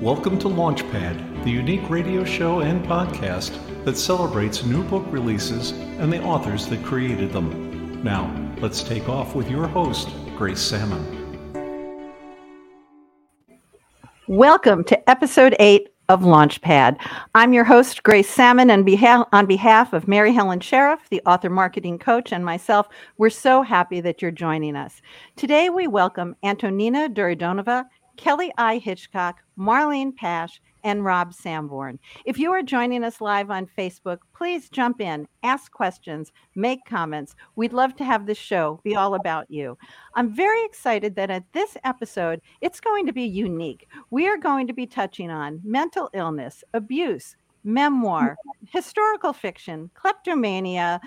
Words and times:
Welcome 0.00 0.40
to 0.40 0.48
Launchpad, 0.48 1.44
the 1.44 1.50
unique 1.50 1.88
radio 1.88 2.24
show 2.24 2.60
and 2.60 2.84
podcast 2.84 3.56
that 3.84 3.96
celebrates 3.96 4.64
new 4.64 4.82
book 4.82 5.04
releases 5.08 5.70
and 5.70 6.12
the 6.12 6.20
authors 6.20 6.66
that 6.66 6.84
created 6.84 7.32
them. 7.32 8.02
Now, 8.02 8.28
let's 8.60 8.82
take 8.82 9.08
off 9.08 9.36
with 9.36 9.48
your 9.48 9.68
host, 9.68 10.08
Grace 10.36 10.60
Sammon. 10.60 11.54
Welcome 14.26 14.82
to 14.84 15.08
episode 15.08 15.54
eight 15.60 15.90
of 16.08 16.22
Launchpad. 16.22 16.98
I'm 17.36 17.52
your 17.52 17.64
host, 17.64 18.02
Grace 18.02 18.28
Sammon, 18.28 18.70
and 18.70 18.84
beha- 18.84 19.28
on 19.32 19.46
behalf 19.46 19.92
of 19.92 20.08
Mary 20.08 20.34
Helen 20.34 20.58
Sheriff, 20.58 21.08
the 21.08 21.22
author 21.24 21.48
marketing 21.48 22.00
coach, 22.00 22.32
and 22.32 22.44
myself, 22.44 22.88
we're 23.16 23.30
so 23.30 23.62
happy 23.62 24.00
that 24.00 24.20
you're 24.20 24.32
joining 24.32 24.74
us. 24.74 25.00
Today, 25.36 25.70
we 25.70 25.86
welcome 25.86 26.34
Antonina 26.42 27.08
Duridanova 27.08 27.84
Kelly 28.16 28.52
I. 28.58 28.78
Hitchcock, 28.78 29.42
Marlene 29.58 30.14
Pash, 30.14 30.60
and 30.84 31.04
Rob 31.04 31.32
Sanborn. 31.32 31.98
If 32.24 32.38
you 32.38 32.52
are 32.52 32.62
joining 32.62 33.02
us 33.02 33.20
live 33.20 33.50
on 33.50 33.66
Facebook, 33.78 34.18
please 34.36 34.68
jump 34.68 35.00
in, 35.00 35.26
ask 35.42 35.72
questions, 35.72 36.30
make 36.54 36.84
comments. 36.84 37.34
We'd 37.56 37.72
love 37.72 37.96
to 37.96 38.04
have 38.04 38.26
this 38.26 38.38
show 38.38 38.80
be 38.84 38.94
all 38.94 39.14
about 39.14 39.50
you. 39.50 39.78
I'm 40.14 40.32
very 40.32 40.64
excited 40.64 41.16
that 41.16 41.30
at 41.30 41.50
this 41.52 41.76
episode, 41.84 42.40
it's 42.60 42.80
going 42.80 43.06
to 43.06 43.12
be 43.12 43.24
unique. 43.24 43.88
We 44.10 44.28
are 44.28 44.36
going 44.36 44.66
to 44.66 44.74
be 44.74 44.86
touching 44.86 45.30
on 45.30 45.60
mental 45.64 46.10
illness, 46.12 46.62
abuse, 46.74 47.34
memoir, 47.64 48.36
historical 48.68 49.32
fiction, 49.32 49.90
kleptomania, 49.94 51.00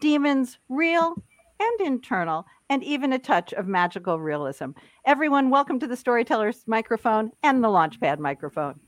demons, 0.00 0.58
real 0.68 1.14
and 1.60 1.80
internal, 1.80 2.46
and 2.70 2.82
even 2.82 3.12
a 3.12 3.18
touch 3.18 3.52
of 3.52 3.66
magical 3.66 4.18
realism. 4.18 4.70
Everyone, 5.04 5.50
welcome 5.50 5.78
to 5.80 5.86
the 5.86 5.96
Storyteller's 5.96 6.62
microphone 6.66 7.30
and 7.42 7.62
the 7.62 7.68
Launchpad 7.68 8.18
microphone. 8.18 8.80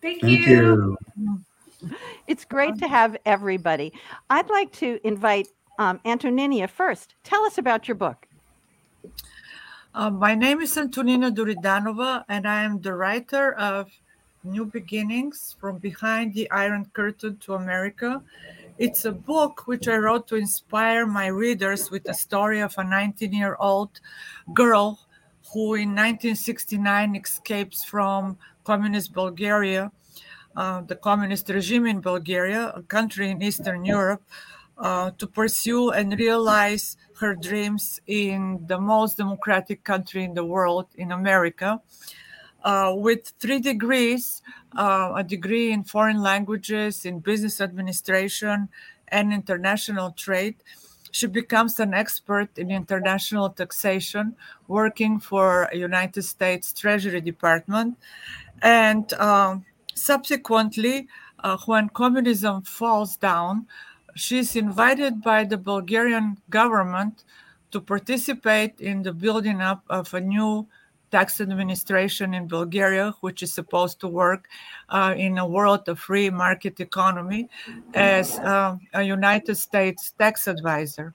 Thank, 0.00 0.22
Thank 0.22 0.46
you. 0.46 0.96
you. 1.16 1.40
It's 2.26 2.44
great 2.44 2.78
to 2.78 2.88
have 2.88 3.16
everybody. 3.26 3.92
I'd 4.28 4.48
like 4.48 4.72
to 4.72 5.00
invite 5.02 5.48
um, 5.78 6.00
Antonina 6.04 6.68
first. 6.68 7.14
Tell 7.24 7.42
us 7.44 7.58
about 7.58 7.88
your 7.88 7.94
book. 7.96 8.26
Uh, 9.94 10.10
my 10.10 10.34
name 10.34 10.60
is 10.60 10.76
Antonina 10.78 11.32
Duridanova, 11.32 12.24
and 12.28 12.46
I 12.46 12.62
am 12.62 12.80
the 12.80 12.94
writer 12.94 13.54
of 13.54 13.90
New 14.44 14.66
Beginnings 14.66 15.56
From 15.58 15.78
Behind 15.78 16.32
the 16.32 16.48
Iron 16.50 16.86
Curtain 16.92 17.38
to 17.38 17.54
America. 17.54 18.22
It's 18.80 19.04
a 19.04 19.12
book 19.12 19.66
which 19.66 19.88
I 19.88 19.96
wrote 19.98 20.26
to 20.28 20.36
inspire 20.36 21.04
my 21.04 21.26
readers 21.26 21.90
with 21.90 22.04
the 22.04 22.14
story 22.14 22.60
of 22.60 22.72
a 22.78 22.82
19 22.82 23.30
year 23.30 23.54
old 23.60 24.00
girl 24.54 24.98
who, 25.52 25.74
in 25.74 25.90
1969, 25.90 27.14
escapes 27.14 27.84
from 27.84 28.38
communist 28.64 29.12
Bulgaria, 29.12 29.92
uh, 30.56 30.80
the 30.80 30.96
communist 30.96 31.50
regime 31.50 31.84
in 31.84 32.00
Bulgaria, 32.00 32.72
a 32.74 32.80
country 32.80 33.28
in 33.28 33.42
Eastern 33.42 33.84
Europe, 33.84 34.22
uh, 34.78 35.10
to 35.18 35.26
pursue 35.26 35.90
and 35.90 36.18
realize 36.18 36.96
her 37.18 37.34
dreams 37.34 38.00
in 38.06 38.64
the 38.66 38.80
most 38.80 39.18
democratic 39.18 39.84
country 39.84 40.24
in 40.24 40.32
the 40.32 40.46
world, 40.46 40.86
in 40.94 41.12
America. 41.12 41.82
Uh, 42.62 42.92
with 42.94 43.32
three 43.38 43.58
degrees 43.58 44.42
uh, 44.76 45.12
a 45.16 45.24
degree 45.24 45.72
in 45.72 45.84
foreign 45.84 46.22
languages, 46.22 47.04
in 47.04 47.18
business 47.18 47.60
administration, 47.60 48.68
and 49.08 49.32
international 49.32 50.12
trade. 50.12 50.56
She 51.10 51.26
becomes 51.26 51.80
an 51.80 51.92
expert 51.92 52.56
in 52.56 52.70
international 52.70 53.50
taxation, 53.50 54.36
working 54.68 55.18
for 55.18 55.68
United 55.72 56.22
States 56.22 56.72
Treasury 56.72 57.20
Department. 57.20 57.98
And 58.62 59.12
um, 59.14 59.64
subsequently, 59.94 61.08
uh, 61.42 61.56
when 61.66 61.88
communism 61.88 62.62
falls 62.62 63.16
down, 63.16 63.66
she's 64.14 64.54
invited 64.54 65.20
by 65.22 65.44
the 65.44 65.58
Bulgarian 65.58 66.36
government 66.48 67.24
to 67.72 67.80
participate 67.80 68.80
in 68.80 69.02
the 69.02 69.12
building 69.12 69.60
up 69.60 69.82
of 69.88 70.14
a 70.14 70.20
new 70.20 70.68
tax 71.10 71.40
administration 71.40 72.34
in 72.34 72.46
Bulgaria, 72.46 73.14
which 73.20 73.42
is 73.42 73.52
supposed 73.52 74.00
to 74.00 74.08
work 74.08 74.48
uh, 74.88 75.14
in 75.16 75.38
a 75.38 75.46
world 75.46 75.88
of 75.88 75.98
free 75.98 76.30
market 76.30 76.80
economy 76.80 77.48
as 77.94 78.38
uh, 78.38 78.76
a 78.94 79.02
United 79.02 79.56
States 79.56 80.12
tax 80.18 80.46
advisor. 80.46 81.14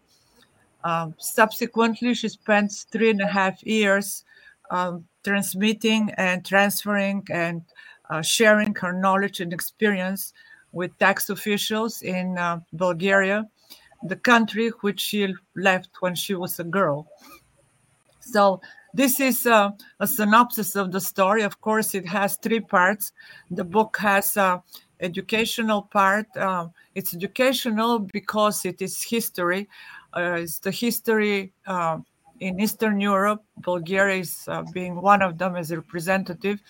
Um, 0.83 1.15
subsequently, 1.17 2.13
she 2.13 2.29
spends 2.29 2.85
three 2.91 3.09
and 3.09 3.21
a 3.21 3.27
half 3.27 3.63
years 3.63 4.23
um, 4.69 5.05
transmitting 5.23 6.11
and 6.17 6.45
transferring 6.45 7.25
and 7.31 7.63
uh, 8.09 8.21
sharing 8.21 8.75
her 8.75 8.93
knowledge 8.93 9.39
and 9.39 9.51
experience 9.51 10.33
with 10.71 10.97
tax 10.99 11.29
officials 11.29 12.01
in 12.01 12.37
uh, 12.37 12.59
Bulgaria, 12.73 13.47
the 14.03 14.15
country 14.15 14.69
which 14.81 14.99
she 14.99 15.33
left 15.55 15.89
when 16.01 16.13
she 16.13 16.35
was 16.35 16.59
a 16.59 16.63
girl. 16.63 17.07
So 18.19 18.61
this 18.95 19.19
is 19.19 19.45
uh, 19.45 19.71
a 19.99 20.07
synopsis 20.07 20.75
of 20.75 20.91
the 20.91 21.01
story. 21.01 21.43
Of 21.43 21.59
course, 21.59 21.93
it 21.95 22.07
has 22.07 22.37
three 22.37 22.61
parts. 22.61 23.11
The 23.51 23.65
book 23.65 23.97
has 23.99 24.37
a 24.37 24.63
educational 25.01 25.81
part. 25.81 26.27
Uh, 26.37 26.67
it's 26.95 27.13
educational 27.13 27.99
because 27.99 28.63
it 28.63 28.81
is 28.81 29.03
history. 29.03 29.67
Uh, 30.15 30.37
it's 30.39 30.59
the 30.59 30.71
history 30.71 31.51
uh, 31.67 31.97
in 32.39 32.59
Eastern 32.61 33.01
Europe. 33.01 33.43
Bulgaria 33.57 34.21
is 34.21 34.45
uh, 34.47 34.63
being 34.73 34.95
one 34.95 35.21
of 35.21 35.37
them 35.37 35.57
as 35.57 35.71
a 35.71 35.77
representative 35.77 36.61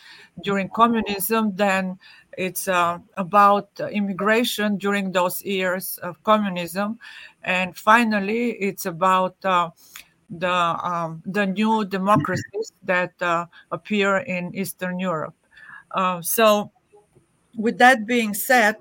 during 0.44 0.68
communism. 0.70 1.56
Then 1.56 2.00
it's 2.38 2.68
uh, 2.68 2.98
about 3.18 3.70
immigration 3.92 4.78
during 4.78 5.12
those 5.12 5.44
years 5.44 6.00
of 6.02 6.22
communism, 6.24 6.98
and 7.44 7.78
finally, 7.78 8.54
it's 8.54 8.88
about 8.88 9.36
the 10.30 10.52
um, 10.52 11.22
the 11.26 11.46
new 11.46 11.86
democracies 11.86 12.72
that 12.84 13.14
uh, 13.22 13.46
appear 13.72 14.18
in 14.18 14.54
Eastern 14.56 15.00
Europe. 15.00 15.36
Uh, 15.92 16.22
so, 16.22 16.72
with 17.56 17.78
that 17.78 18.06
being 18.06 18.34
said, 18.34 18.76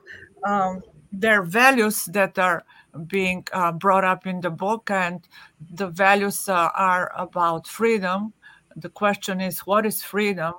um, 0.44 0.82
there 1.12 1.40
are 1.40 1.44
values 1.44 2.06
that 2.06 2.38
are 2.38 2.64
being 3.06 3.46
uh, 3.52 3.72
brought 3.72 4.04
up 4.04 4.26
in 4.26 4.40
the 4.40 4.50
book, 4.50 4.90
and 4.90 5.26
the 5.74 5.88
values 5.88 6.48
uh, 6.48 6.70
are 6.76 7.12
about 7.16 7.66
freedom. 7.66 8.32
The 8.76 8.88
question 8.88 9.40
is, 9.40 9.60
what 9.60 9.86
is 9.86 10.02
freedom? 10.02 10.54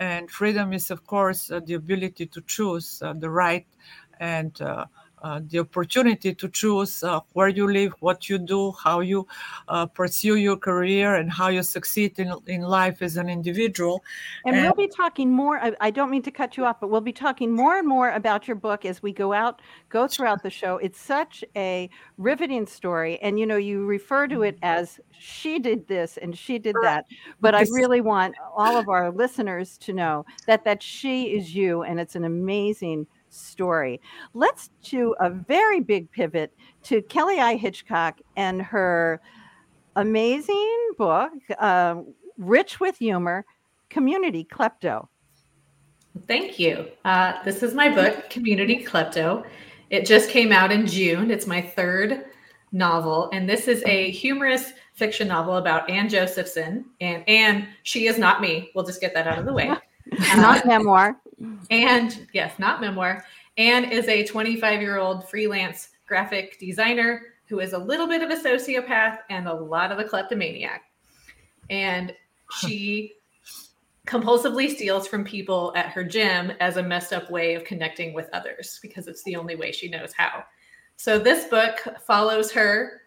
And 0.00 0.30
freedom 0.30 0.72
is, 0.72 0.90
of 0.90 1.06
course, 1.06 1.50
uh, 1.50 1.60
the 1.64 1.74
ability 1.74 2.26
to 2.26 2.40
choose 2.42 3.00
uh, 3.02 3.14
the 3.14 3.30
right 3.30 3.66
and 4.18 4.60
the 5.48 5.58
opportunity 5.60 6.34
to 6.34 6.48
choose 6.48 7.02
uh, 7.02 7.20
where 7.32 7.48
you 7.48 7.70
live, 7.70 7.92
what 8.00 8.28
you 8.28 8.38
do, 8.38 8.72
how 8.72 9.00
you 9.00 9.26
uh, 9.68 9.86
pursue 9.86 10.36
your 10.36 10.56
career, 10.56 11.14
and 11.14 11.30
how 11.30 11.48
you 11.48 11.62
succeed 11.62 12.18
in, 12.18 12.32
in 12.46 12.60
life 12.62 13.00
as 13.00 13.16
an 13.16 13.28
individual. 13.28 14.02
And, 14.44 14.54
and 14.54 14.64
we'll 14.64 14.86
be 14.86 14.92
talking 14.94 15.30
more. 15.32 15.58
I, 15.58 15.72
I, 15.80 15.90
don't 15.90 16.10
mean 16.10 16.22
to 16.22 16.30
cut 16.30 16.56
you 16.56 16.64
off, 16.64 16.80
but 16.80 16.90
we'll 16.90 17.00
be 17.00 17.12
talking 17.12 17.50
more 17.50 17.78
and 17.78 17.88
more 17.88 18.10
about 18.10 18.46
your 18.46 18.56
book 18.56 18.84
as 18.84 19.02
we 19.02 19.12
go 19.12 19.32
out, 19.32 19.62
go 19.88 20.06
throughout 20.06 20.42
the 20.42 20.50
show. 20.50 20.76
It's 20.78 21.00
such 21.00 21.44
a 21.56 21.88
riveting 22.18 22.66
story. 22.66 23.18
And, 23.22 23.38
you 23.38 23.46
know, 23.46 23.56
you 23.56 23.86
refer 23.86 24.28
to 24.28 24.42
it 24.42 24.58
as 24.62 25.00
she 25.18 25.58
did 25.58 25.86
this 25.88 26.18
and 26.18 26.36
she 26.36 26.58
did 26.58 26.76
that. 26.82 27.06
But 27.40 27.54
I 27.54 27.62
really 27.70 28.00
want 28.00 28.34
all 28.56 28.76
of 28.76 28.88
our 28.88 29.10
listeners 29.10 29.78
to 29.78 29.92
know 29.92 30.26
that 30.46 30.64
that 30.64 30.82
she 30.82 31.34
is 31.34 31.54
you, 31.54 31.82
and 31.82 31.98
it's 32.00 32.16
an 32.16 32.24
amazing 32.24 33.06
story. 33.34 34.00
Let's 34.32 34.70
do 34.82 35.14
a 35.20 35.30
very 35.30 35.80
big 35.80 36.10
pivot 36.10 36.52
to 36.84 37.02
Kelly 37.02 37.40
I. 37.40 37.56
Hitchcock 37.56 38.20
and 38.36 38.62
her 38.62 39.20
amazing 39.96 40.90
book, 40.98 41.32
uh, 41.58 41.96
Rich 42.38 42.80
with 42.80 42.96
Humor 42.98 43.44
Community 43.90 44.44
Klepto. 44.44 45.08
Thank 46.26 46.58
you. 46.58 46.88
Uh, 47.04 47.42
this 47.44 47.62
is 47.62 47.74
my 47.74 47.88
book, 47.88 48.30
Community 48.30 48.84
Klepto. 48.84 49.44
It 49.90 50.06
just 50.06 50.30
came 50.30 50.52
out 50.52 50.70
in 50.70 50.86
June. 50.86 51.30
It's 51.30 51.46
my 51.46 51.60
third 51.60 52.26
novel, 52.72 53.30
and 53.32 53.48
this 53.48 53.68
is 53.68 53.82
a 53.84 54.10
humorous 54.10 54.72
fiction 54.94 55.28
novel 55.28 55.56
about 55.56 55.88
Anne 55.90 56.08
Josephson. 56.08 56.84
And 57.00 57.28
Anne, 57.28 57.68
she 57.82 58.06
is 58.06 58.16
not 58.16 58.40
me. 58.40 58.70
We'll 58.74 58.84
just 58.84 59.00
get 59.00 59.12
that 59.14 59.26
out 59.26 59.38
of 59.38 59.44
the 59.44 59.52
way. 59.52 59.72
not 60.36 60.66
memoir. 60.66 61.16
And 61.70 62.26
yes, 62.32 62.58
not 62.58 62.80
memoir. 62.80 63.24
Anne 63.56 63.84
is 63.84 64.08
a 64.08 64.24
25 64.24 64.80
year 64.80 64.98
old 64.98 65.28
freelance 65.28 65.90
graphic 66.06 66.58
designer 66.58 67.22
who 67.46 67.60
is 67.60 67.72
a 67.72 67.78
little 67.78 68.06
bit 68.06 68.22
of 68.22 68.30
a 68.30 68.36
sociopath 68.36 69.18
and 69.30 69.46
a 69.46 69.54
lot 69.54 69.92
of 69.92 69.98
a 69.98 70.04
kleptomaniac. 70.04 70.82
And 71.70 72.14
she 72.58 73.14
compulsively 74.06 74.74
steals 74.74 75.08
from 75.08 75.24
people 75.24 75.72
at 75.76 75.86
her 75.86 76.04
gym 76.04 76.52
as 76.60 76.76
a 76.76 76.82
messed 76.82 77.12
up 77.12 77.30
way 77.30 77.54
of 77.54 77.64
connecting 77.64 78.12
with 78.12 78.28
others 78.32 78.78
because 78.82 79.06
it's 79.06 79.22
the 79.22 79.36
only 79.36 79.56
way 79.56 79.72
she 79.72 79.88
knows 79.88 80.12
how. 80.12 80.44
So 80.96 81.18
this 81.18 81.46
book 81.46 81.86
follows 82.06 82.52
her 82.52 83.02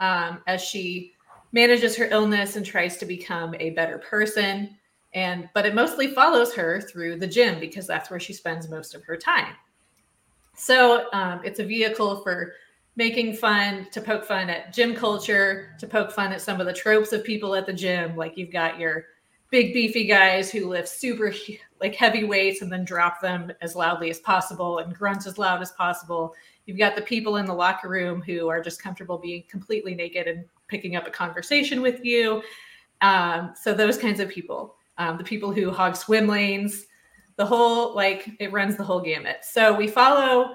um, 0.00 0.40
as 0.46 0.60
she 0.60 1.12
manages 1.52 1.96
her 1.96 2.06
illness 2.06 2.56
and 2.56 2.66
tries 2.66 2.96
to 2.98 3.06
become 3.06 3.54
a 3.60 3.70
better 3.70 3.98
person 3.98 4.76
And 5.14 5.48
but 5.54 5.66
it 5.66 5.74
mostly 5.74 6.08
follows 6.08 6.54
her 6.54 6.80
through 6.80 7.18
the 7.18 7.26
gym 7.26 7.60
because 7.60 7.86
that's 7.86 8.10
where 8.10 8.20
she 8.20 8.32
spends 8.32 8.68
most 8.68 8.94
of 8.94 9.04
her 9.04 9.16
time. 9.16 9.54
So 10.56 11.12
um, 11.12 11.40
it's 11.44 11.58
a 11.58 11.64
vehicle 11.64 12.22
for 12.22 12.54
making 12.96 13.34
fun 13.34 13.86
to 13.90 14.00
poke 14.00 14.24
fun 14.24 14.50
at 14.50 14.72
gym 14.72 14.94
culture, 14.94 15.74
to 15.78 15.86
poke 15.86 16.12
fun 16.12 16.32
at 16.32 16.40
some 16.40 16.60
of 16.60 16.66
the 16.66 16.72
tropes 16.72 17.12
of 17.12 17.24
people 17.24 17.54
at 17.54 17.66
the 17.66 17.72
gym. 17.72 18.16
Like 18.16 18.36
you've 18.36 18.52
got 18.52 18.78
your 18.78 19.06
big 19.50 19.74
beefy 19.74 20.06
guys 20.06 20.50
who 20.50 20.68
lift 20.68 20.88
super 20.88 21.32
like 21.80 21.94
heavy 21.94 22.24
weights 22.24 22.62
and 22.62 22.72
then 22.72 22.84
drop 22.84 23.20
them 23.20 23.52
as 23.60 23.76
loudly 23.76 24.08
as 24.08 24.18
possible 24.20 24.78
and 24.78 24.94
grunt 24.94 25.26
as 25.26 25.36
loud 25.36 25.60
as 25.60 25.72
possible. 25.72 26.34
You've 26.64 26.78
got 26.78 26.96
the 26.96 27.02
people 27.02 27.36
in 27.36 27.44
the 27.44 27.52
locker 27.52 27.88
room 27.88 28.22
who 28.22 28.48
are 28.48 28.62
just 28.62 28.82
comfortable 28.82 29.18
being 29.18 29.44
completely 29.48 29.94
naked 29.94 30.26
and 30.26 30.44
picking 30.68 30.96
up 30.96 31.06
a 31.06 31.10
conversation 31.10 31.82
with 31.82 32.04
you. 32.04 32.42
Um, 33.00 33.52
so 33.60 33.74
those 33.74 33.98
kinds 33.98 34.20
of 34.20 34.28
people, 34.28 34.76
um, 34.98 35.18
the 35.18 35.24
people 35.24 35.52
who 35.52 35.70
hog 35.70 35.96
swim 35.96 36.26
lanes, 36.26 36.86
the 37.36 37.46
whole 37.46 37.94
like 37.94 38.30
it 38.40 38.52
runs 38.52 38.76
the 38.76 38.84
whole 38.84 39.00
gamut. 39.00 39.38
So 39.42 39.74
we 39.74 39.88
follow 39.88 40.54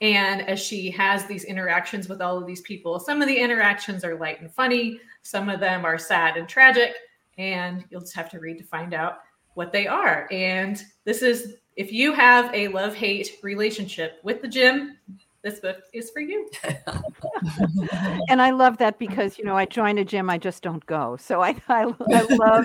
and 0.00 0.42
as 0.42 0.60
she 0.60 0.90
has 0.90 1.24
these 1.26 1.44
interactions 1.44 2.08
with 2.08 2.20
all 2.20 2.36
of 2.36 2.46
these 2.46 2.60
people, 2.60 3.00
some 3.00 3.22
of 3.22 3.28
the 3.28 3.36
interactions 3.36 4.04
are 4.04 4.18
light 4.18 4.40
and 4.40 4.52
funny, 4.52 5.00
some 5.22 5.48
of 5.48 5.60
them 5.60 5.84
are 5.84 5.98
sad 5.98 6.36
and 6.36 6.48
tragic, 6.48 6.94
and 7.38 7.84
you'll 7.90 8.02
just 8.02 8.14
have 8.14 8.30
to 8.30 8.38
read 8.38 8.58
to 8.58 8.64
find 8.64 8.92
out 8.92 9.20
what 9.54 9.72
they 9.72 9.86
are. 9.86 10.28
And 10.30 10.82
this 11.04 11.22
is 11.22 11.56
if 11.76 11.92
you 11.92 12.12
have 12.12 12.54
a 12.54 12.68
love 12.68 12.94
hate 12.94 13.38
relationship 13.42 14.20
with 14.22 14.42
the 14.42 14.48
gym, 14.48 14.98
this 15.46 15.60
book 15.60 15.76
is 15.92 16.10
for 16.10 16.18
you. 16.18 16.50
and 18.28 18.42
I 18.42 18.50
love 18.50 18.78
that 18.78 18.98
because, 18.98 19.38
you 19.38 19.44
know, 19.44 19.56
I 19.56 19.64
join 19.64 19.96
a 19.98 20.04
gym, 20.04 20.28
I 20.28 20.38
just 20.38 20.62
don't 20.62 20.84
go. 20.86 21.16
So 21.18 21.40
I, 21.40 21.54
I, 21.68 21.94
I 22.12 22.22
love 22.22 22.64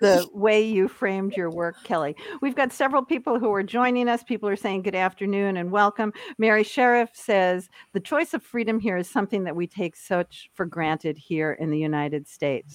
the 0.00 0.26
way 0.32 0.62
you 0.66 0.88
framed 0.88 1.36
your 1.36 1.50
work, 1.50 1.76
Kelly. 1.84 2.16
We've 2.40 2.54
got 2.54 2.72
several 2.72 3.04
people 3.04 3.38
who 3.38 3.52
are 3.52 3.62
joining 3.62 4.08
us. 4.08 4.22
People 4.22 4.48
are 4.48 4.56
saying 4.56 4.82
good 4.82 4.94
afternoon 4.94 5.58
and 5.58 5.70
welcome. 5.70 6.14
Mary 6.38 6.64
Sheriff 6.64 7.10
says 7.12 7.68
the 7.92 8.00
choice 8.00 8.32
of 8.32 8.42
freedom 8.42 8.80
here 8.80 8.96
is 8.96 9.08
something 9.08 9.44
that 9.44 9.54
we 9.54 9.66
take 9.66 9.94
such 9.94 10.48
for 10.54 10.64
granted 10.64 11.18
here 11.18 11.52
in 11.52 11.70
the 11.70 11.78
United 11.78 12.26
States. 12.26 12.74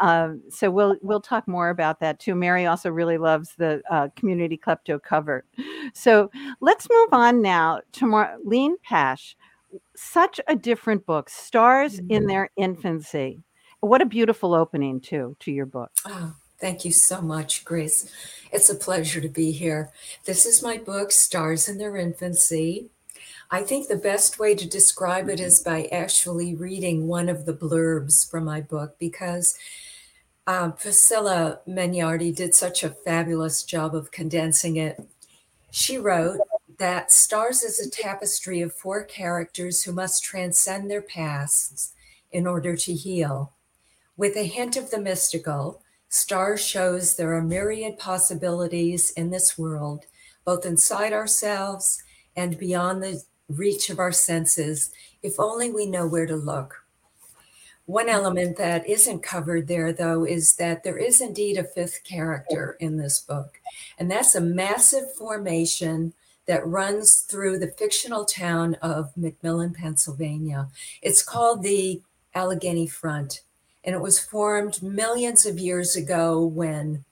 Um, 0.00 0.42
so 0.48 0.70
we'll 0.70 0.96
we'll 1.02 1.20
talk 1.20 1.46
more 1.46 1.68
about 1.68 2.00
that 2.00 2.18
too. 2.18 2.34
Mary 2.34 2.64
also 2.64 2.90
really 2.90 3.18
loves 3.18 3.54
the 3.58 3.82
uh, 3.90 4.08
community 4.16 4.56
klepto 4.56 5.02
cover. 5.02 5.44
So 5.92 6.30
let's 6.60 6.88
move 6.90 7.08
on 7.12 7.42
now 7.42 7.80
to 7.92 8.06
Marlene 8.06 8.69
Pash, 8.82 9.36
such 9.96 10.40
a 10.46 10.56
different 10.56 11.06
book. 11.06 11.28
Stars 11.28 11.96
mm-hmm. 11.96 12.10
in 12.10 12.26
their 12.26 12.50
infancy. 12.56 13.40
What 13.80 14.02
a 14.02 14.06
beautiful 14.06 14.54
opening 14.54 15.00
too 15.00 15.36
to 15.40 15.50
your 15.50 15.66
book. 15.66 15.90
Oh, 16.04 16.34
thank 16.60 16.84
you 16.84 16.92
so 16.92 17.22
much, 17.22 17.64
Grace. 17.64 18.12
It's 18.52 18.68
a 18.68 18.74
pleasure 18.74 19.20
to 19.20 19.28
be 19.28 19.52
here. 19.52 19.90
This 20.26 20.44
is 20.44 20.62
my 20.62 20.76
book, 20.76 21.12
Stars 21.12 21.68
in 21.68 21.78
Their 21.78 21.96
Infancy. 21.96 22.90
I 23.50 23.62
think 23.62 23.88
the 23.88 23.96
best 23.96 24.38
way 24.38 24.54
to 24.54 24.68
describe 24.68 25.28
it 25.28 25.40
is 25.40 25.60
by 25.60 25.88
actually 25.90 26.54
reading 26.54 27.08
one 27.08 27.28
of 27.28 27.46
the 27.46 27.52
blurbs 27.52 28.30
from 28.30 28.44
my 28.44 28.60
book 28.60 28.96
because 28.98 29.58
um, 30.46 30.72
Priscilla 30.74 31.60
Mignardi 31.66 32.34
did 32.34 32.54
such 32.54 32.84
a 32.84 32.90
fabulous 32.90 33.62
job 33.64 33.94
of 33.94 34.10
condensing 34.10 34.76
it. 34.76 35.00
She 35.70 35.98
wrote, 35.98 36.38
that 36.80 37.12
Stars 37.12 37.62
is 37.62 37.78
a 37.78 37.90
tapestry 37.90 38.62
of 38.62 38.72
four 38.72 39.04
characters 39.04 39.82
who 39.82 39.92
must 39.92 40.24
transcend 40.24 40.90
their 40.90 41.02
pasts 41.02 41.92
in 42.32 42.46
order 42.46 42.74
to 42.74 42.94
heal. 42.94 43.52
With 44.16 44.34
a 44.34 44.46
hint 44.46 44.78
of 44.78 44.90
the 44.90 44.98
mystical, 44.98 45.82
Stars 46.08 46.64
shows 46.64 47.14
there 47.14 47.34
are 47.34 47.42
myriad 47.42 47.98
possibilities 47.98 49.10
in 49.10 49.28
this 49.28 49.58
world, 49.58 50.06
both 50.46 50.64
inside 50.64 51.12
ourselves 51.12 52.02
and 52.34 52.58
beyond 52.58 53.02
the 53.02 53.22
reach 53.50 53.90
of 53.90 53.98
our 53.98 54.12
senses, 54.12 54.90
if 55.22 55.38
only 55.38 55.70
we 55.70 55.84
know 55.84 56.06
where 56.06 56.26
to 56.26 56.34
look. 56.34 56.86
One 57.84 58.08
element 58.08 58.56
that 58.56 58.88
isn't 58.88 59.22
covered 59.22 59.68
there, 59.68 59.92
though, 59.92 60.24
is 60.24 60.56
that 60.56 60.82
there 60.82 60.96
is 60.96 61.20
indeed 61.20 61.58
a 61.58 61.64
fifth 61.64 62.04
character 62.04 62.78
in 62.80 62.96
this 62.96 63.18
book, 63.18 63.60
and 63.98 64.10
that's 64.10 64.34
a 64.34 64.40
massive 64.40 65.14
formation 65.14 66.14
that 66.50 66.66
runs 66.66 67.20
through 67.20 67.56
the 67.56 67.68
fictional 67.78 68.24
town 68.24 68.74
of 68.82 69.14
McMillan, 69.14 69.72
Pennsylvania. 69.72 70.66
It's 71.00 71.22
called 71.22 71.62
the 71.62 72.02
Allegheny 72.34 72.88
Front, 72.88 73.42
and 73.84 73.94
it 73.94 74.00
was 74.00 74.18
formed 74.18 74.82
millions 74.82 75.46
of 75.46 75.60
years 75.60 75.94
ago 75.94 76.44
when 76.44 77.04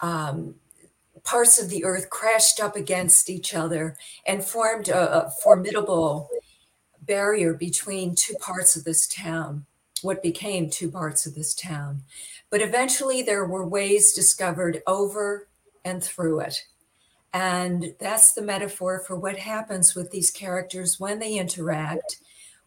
um, 0.00 0.56
parts 1.22 1.62
of 1.62 1.70
the 1.70 1.84
earth 1.84 2.10
crashed 2.10 2.58
up 2.58 2.74
against 2.74 3.30
each 3.30 3.54
other 3.54 3.96
and 4.26 4.42
formed 4.42 4.88
a, 4.88 5.26
a 5.26 5.30
formidable 5.30 6.28
barrier 7.00 7.54
between 7.54 8.16
two 8.16 8.34
parts 8.40 8.74
of 8.74 8.82
this 8.82 9.06
town, 9.06 9.64
what 10.02 10.24
became 10.24 10.68
two 10.68 10.90
parts 10.90 11.24
of 11.24 11.36
this 11.36 11.54
town. 11.54 12.02
But 12.50 12.62
eventually, 12.62 13.22
there 13.22 13.44
were 13.44 13.64
ways 13.64 14.12
discovered 14.12 14.82
over 14.88 15.46
and 15.84 16.02
through 16.02 16.40
it. 16.40 16.64
And 17.36 17.94
that's 17.98 18.32
the 18.32 18.40
metaphor 18.40 19.04
for 19.06 19.14
what 19.14 19.38
happens 19.38 19.94
with 19.94 20.10
these 20.10 20.30
characters 20.30 20.98
when 20.98 21.18
they 21.18 21.34
interact, 21.34 22.16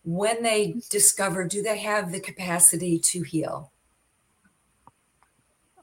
when 0.03 0.43
they 0.43 0.75
discover 0.91 1.47
do 1.47 1.63
they 1.63 1.79
have 1.79 2.11
the 2.11 2.19
capacity 2.19 2.99
to 2.99 3.23
heal. 3.23 3.71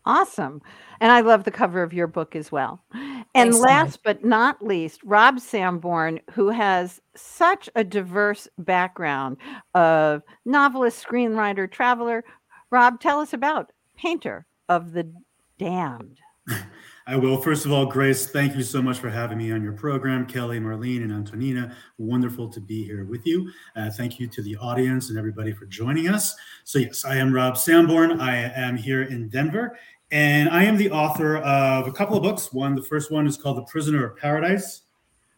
Awesome. 0.05 0.63
And 1.01 1.11
I 1.11 1.21
love 1.23 1.43
the 1.43 1.51
cover 1.51 1.83
of 1.83 1.93
your 1.93 2.07
book 2.07 2.37
as 2.37 2.53
well. 2.53 2.81
And 2.95 3.25
Thanks 3.35 3.59
last 3.59 3.95
so 3.95 4.01
but 4.05 4.25
not 4.25 4.65
least, 4.65 5.01
Rob 5.03 5.41
Sanborn, 5.41 6.21
who 6.31 6.51
has 6.51 7.01
such 7.17 7.69
a 7.75 7.83
diverse 7.83 8.47
background 8.57 9.39
of 9.75 10.23
novelist, 10.45 11.05
screenwriter, 11.05 11.69
traveler. 11.69 12.23
Rob, 12.71 13.01
tell 13.01 13.19
us 13.19 13.33
about 13.33 13.73
Painter 13.97 14.47
of 14.69 14.93
the 14.93 15.13
Damned. 15.59 16.21
I 17.09 17.15
will. 17.15 17.41
First 17.41 17.65
of 17.65 17.71
all, 17.71 17.87
Grace, 17.87 18.27
thank 18.27 18.57
you 18.57 18.65
so 18.65 18.83
much 18.83 18.99
for 18.99 19.09
having 19.09 19.39
me 19.39 19.53
on 19.53 19.63
your 19.63 19.75
program. 19.75 20.27
Kelly, 20.27 20.59
Marlene, 20.59 21.05
and 21.05 21.13
Antonina, 21.13 21.73
wonderful 21.99 22.49
to 22.49 22.61
be 22.61 22.83
here 22.83 23.05
with 23.05 23.25
you. 23.25 23.49
Uh, 23.77 23.89
thank 23.93 24.19
you 24.19 24.27
to 24.27 24.43
the 24.43 24.57
audience 24.57 25.09
and 25.09 25.17
everybody 25.17 25.53
for 25.53 25.67
joining 25.67 26.09
us. 26.09 26.35
So, 26.65 26.81
yes, 26.81 27.05
I 27.05 27.15
am 27.15 27.33
Rob 27.33 27.57
Sanborn. 27.57 28.21
I 28.21 28.53
am 28.61 28.77
here 28.77 29.03
in 29.03 29.29
Denver, 29.29 29.79
and 30.11 30.49
I 30.49 30.65
am 30.65 30.77
the 30.77 30.91
author 30.91 31.37
of 31.37 31.87
a 31.87 31.93
couple 31.93 32.17
of 32.17 32.25
books. 32.25 32.53
One, 32.53 32.75
the 32.75 32.83
first 32.83 33.13
one 33.13 33.29
is 33.29 33.37
called 33.37 33.59
The 33.59 33.71
Prisoner 33.71 34.05
of 34.05 34.17
Paradise, 34.17 34.83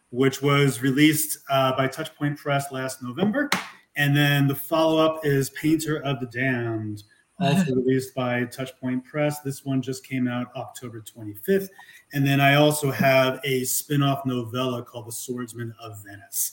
which 0.09 0.41
was 0.41 0.81
released 0.81 1.37
uh, 1.51 1.77
by 1.77 1.87
Touchpoint 1.87 2.37
Press 2.37 2.71
last 2.71 3.03
November. 3.03 3.47
And 3.95 4.17
then 4.17 4.47
the 4.47 4.55
follow 4.55 4.97
up 4.97 5.23
is 5.23 5.51
Painter 5.51 6.01
of 6.01 6.19
the 6.19 6.25
Damned 6.25 7.03
also 7.39 7.75
released 7.75 8.13
by 8.13 8.43
Touchpoint 8.45 9.03
Press. 9.03 9.39
This 9.39 9.65
one 9.65 9.81
just 9.81 10.05
came 10.05 10.27
out 10.27 10.47
October 10.55 11.01
25th. 11.01 11.69
And 12.13 12.25
then 12.25 12.41
I 12.41 12.55
also 12.55 12.91
have 12.91 13.39
a 13.43 13.63
spin 13.63 14.01
off 14.01 14.25
novella 14.25 14.83
called 14.83 15.07
The 15.07 15.11
Swordsman 15.11 15.73
of 15.81 16.03
Venice. 16.03 16.51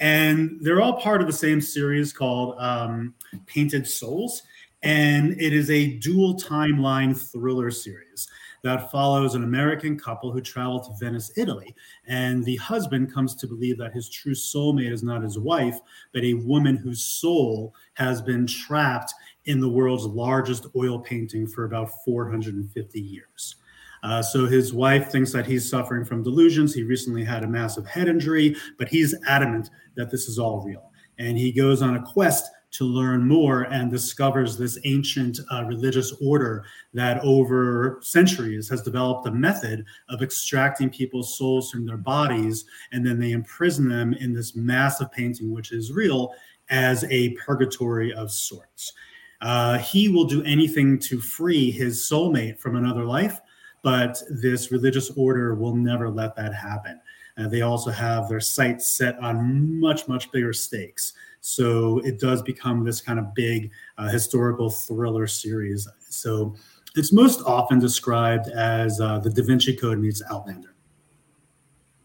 And 0.00 0.58
they're 0.60 0.80
all 0.80 1.00
part 1.00 1.20
of 1.20 1.26
the 1.26 1.32
same 1.32 1.60
series 1.60 2.12
called 2.12 2.56
um, 2.58 3.14
Painted 3.46 3.86
Souls. 3.86 4.42
And 4.82 5.32
it 5.40 5.52
is 5.52 5.70
a 5.70 5.94
dual 5.96 6.36
timeline 6.36 7.18
thriller 7.18 7.70
series 7.70 8.28
that 8.62 8.90
follows 8.90 9.34
an 9.34 9.44
American 9.44 9.98
couple 9.98 10.32
who 10.32 10.40
travel 10.40 10.80
to 10.80 10.92
Venice, 10.98 11.32
Italy. 11.36 11.74
And 12.06 12.44
the 12.44 12.56
husband 12.56 13.12
comes 13.12 13.34
to 13.36 13.46
believe 13.46 13.78
that 13.78 13.92
his 13.92 14.08
true 14.08 14.34
soulmate 14.34 14.92
is 14.92 15.02
not 15.02 15.22
his 15.22 15.38
wife, 15.38 15.78
but 16.12 16.24
a 16.24 16.34
woman 16.34 16.76
whose 16.76 17.04
soul 17.04 17.74
has 17.94 18.20
been 18.20 18.46
trapped 18.46 19.14
in 19.48 19.60
the 19.60 19.68
world's 19.68 20.04
largest 20.04 20.66
oil 20.76 20.98
painting 20.98 21.46
for 21.46 21.64
about 21.64 21.90
450 22.04 23.00
years. 23.00 23.56
Uh, 24.02 24.22
so 24.22 24.46
his 24.46 24.72
wife 24.72 25.10
thinks 25.10 25.32
that 25.32 25.46
he's 25.46 25.68
suffering 25.68 26.04
from 26.04 26.22
delusions. 26.22 26.74
He 26.74 26.82
recently 26.84 27.24
had 27.24 27.42
a 27.42 27.48
massive 27.48 27.86
head 27.86 28.08
injury, 28.08 28.54
but 28.78 28.88
he's 28.88 29.14
adamant 29.26 29.70
that 29.96 30.10
this 30.10 30.28
is 30.28 30.38
all 30.38 30.60
real. 30.60 30.92
And 31.18 31.36
he 31.36 31.50
goes 31.50 31.82
on 31.82 31.96
a 31.96 32.02
quest 32.04 32.50
to 32.70 32.84
learn 32.84 33.26
more 33.26 33.62
and 33.62 33.90
discovers 33.90 34.56
this 34.56 34.78
ancient 34.84 35.40
uh, 35.50 35.64
religious 35.64 36.12
order 36.20 36.64
that 36.92 37.18
over 37.24 37.98
centuries 38.02 38.68
has 38.68 38.82
developed 38.82 39.26
a 39.26 39.30
method 39.32 39.84
of 40.10 40.22
extracting 40.22 40.90
people's 40.90 41.38
souls 41.38 41.70
from 41.70 41.86
their 41.86 41.96
bodies 41.96 42.66
and 42.92 43.06
then 43.06 43.18
they 43.18 43.30
imprison 43.30 43.88
them 43.88 44.12
in 44.12 44.34
this 44.34 44.54
massive 44.54 45.10
painting 45.12 45.50
which 45.50 45.72
is 45.72 45.92
real 45.92 46.34
as 46.68 47.04
a 47.04 47.30
purgatory 47.46 48.12
of 48.12 48.30
sorts 48.30 48.92
uh, 49.40 49.78
he 49.78 50.08
will 50.08 50.24
do 50.24 50.42
anything 50.42 50.98
to 50.98 51.20
free 51.20 51.70
his 51.70 52.02
soulmate 52.02 52.58
from 52.58 52.76
another 52.76 53.04
life 53.04 53.40
but 53.82 54.20
this 54.28 54.72
religious 54.72 55.10
order 55.10 55.54
will 55.54 55.74
never 55.74 56.08
let 56.10 56.34
that 56.36 56.54
happen 56.54 57.00
uh, 57.36 57.48
they 57.48 57.62
also 57.62 57.90
have 57.90 58.28
their 58.28 58.40
sights 58.40 58.96
set 58.96 59.18
on 59.20 59.78
much 59.80 60.08
much 60.08 60.30
bigger 60.32 60.52
stakes 60.52 61.12
so 61.40 61.98
it 62.00 62.18
does 62.18 62.42
become 62.42 62.84
this 62.84 63.00
kind 63.00 63.18
of 63.18 63.34
big 63.34 63.70
uh, 63.96 64.08
historical 64.08 64.70
thriller 64.70 65.26
series. 65.26 65.88
So 66.08 66.54
it's 66.96 67.12
most 67.12 67.40
often 67.42 67.78
described 67.78 68.48
as 68.48 69.00
uh, 69.00 69.18
the 69.20 69.30
Da 69.30 69.42
Vinci 69.42 69.76
Code 69.76 69.98
meets 69.98 70.22
Outlander. 70.30 70.74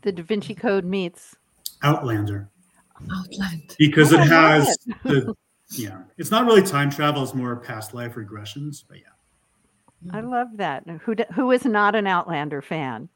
The 0.02 0.12
Da 0.12 0.24
Vinci 0.24 0.54
Code 0.54 0.86
meets 0.86 1.36
Outlander. 1.82 2.50
Outland. 3.12 3.76
Because 3.78 4.14
Oh, 4.14 4.18
it 4.18 4.32
I 4.32 4.58
love 4.58 4.66
has 4.66 4.78
the 5.04 5.36
yeah, 5.78 6.00
it's 6.18 6.32
not 6.32 6.46
really 6.46 6.62
time 6.62 6.90
travel, 6.90 7.24
it's 7.24 7.34
more 7.34 7.56
past 7.56 7.94
life 7.94 8.16
regressions, 8.16 8.84
but 8.88 8.98
yeah. 9.00 9.08
I 10.12 10.20
love 10.20 10.58
that. 10.58 10.84
Who 11.04 11.16
who 11.34 11.52
is 11.52 11.66
not 11.66 11.96
an 11.96 12.08
Outlander 12.08 12.62
fan? 12.62 13.08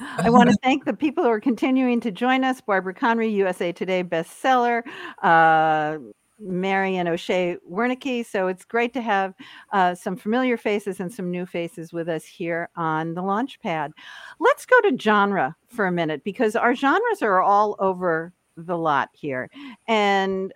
I 0.00 0.28
want 0.28 0.50
to 0.50 0.56
thank 0.62 0.84
the 0.84 0.94
people 0.94 1.22
who 1.22 1.30
are 1.30 1.40
continuing 1.40 2.00
to 2.00 2.10
join 2.10 2.42
us. 2.42 2.60
Barbara 2.60 2.94
Conrey, 2.94 3.30
USA 3.30 3.70
Today 3.70 4.02
bestseller. 4.02 4.82
Uh, 5.22 5.98
Marian 6.40 7.08
O'Shea 7.08 7.56
Wernicke. 7.70 8.26
So 8.26 8.48
it's 8.48 8.64
great 8.64 8.92
to 8.94 9.00
have 9.00 9.34
uh, 9.72 9.94
some 9.94 10.16
familiar 10.16 10.56
faces 10.56 11.00
and 11.00 11.12
some 11.12 11.30
new 11.30 11.46
faces 11.46 11.92
with 11.92 12.08
us 12.08 12.24
here 12.24 12.68
on 12.76 13.14
the 13.14 13.22
Launchpad. 13.22 13.92
Let's 14.40 14.66
go 14.66 14.80
to 14.82 14.98
genre 14.98 15.56
for 15.68 15.86
a 15.86 15.92
minute 15.92 16.24
because 16.24 16.56
our 16.56 16.74
genres 16.74 17.22
are 17.22 17.40
all 17.40 17.76
over 17.78 18.32
the 18.56 18.76
lot 18.76 19.10
here. 19.12 19.48
And 19.86 20.52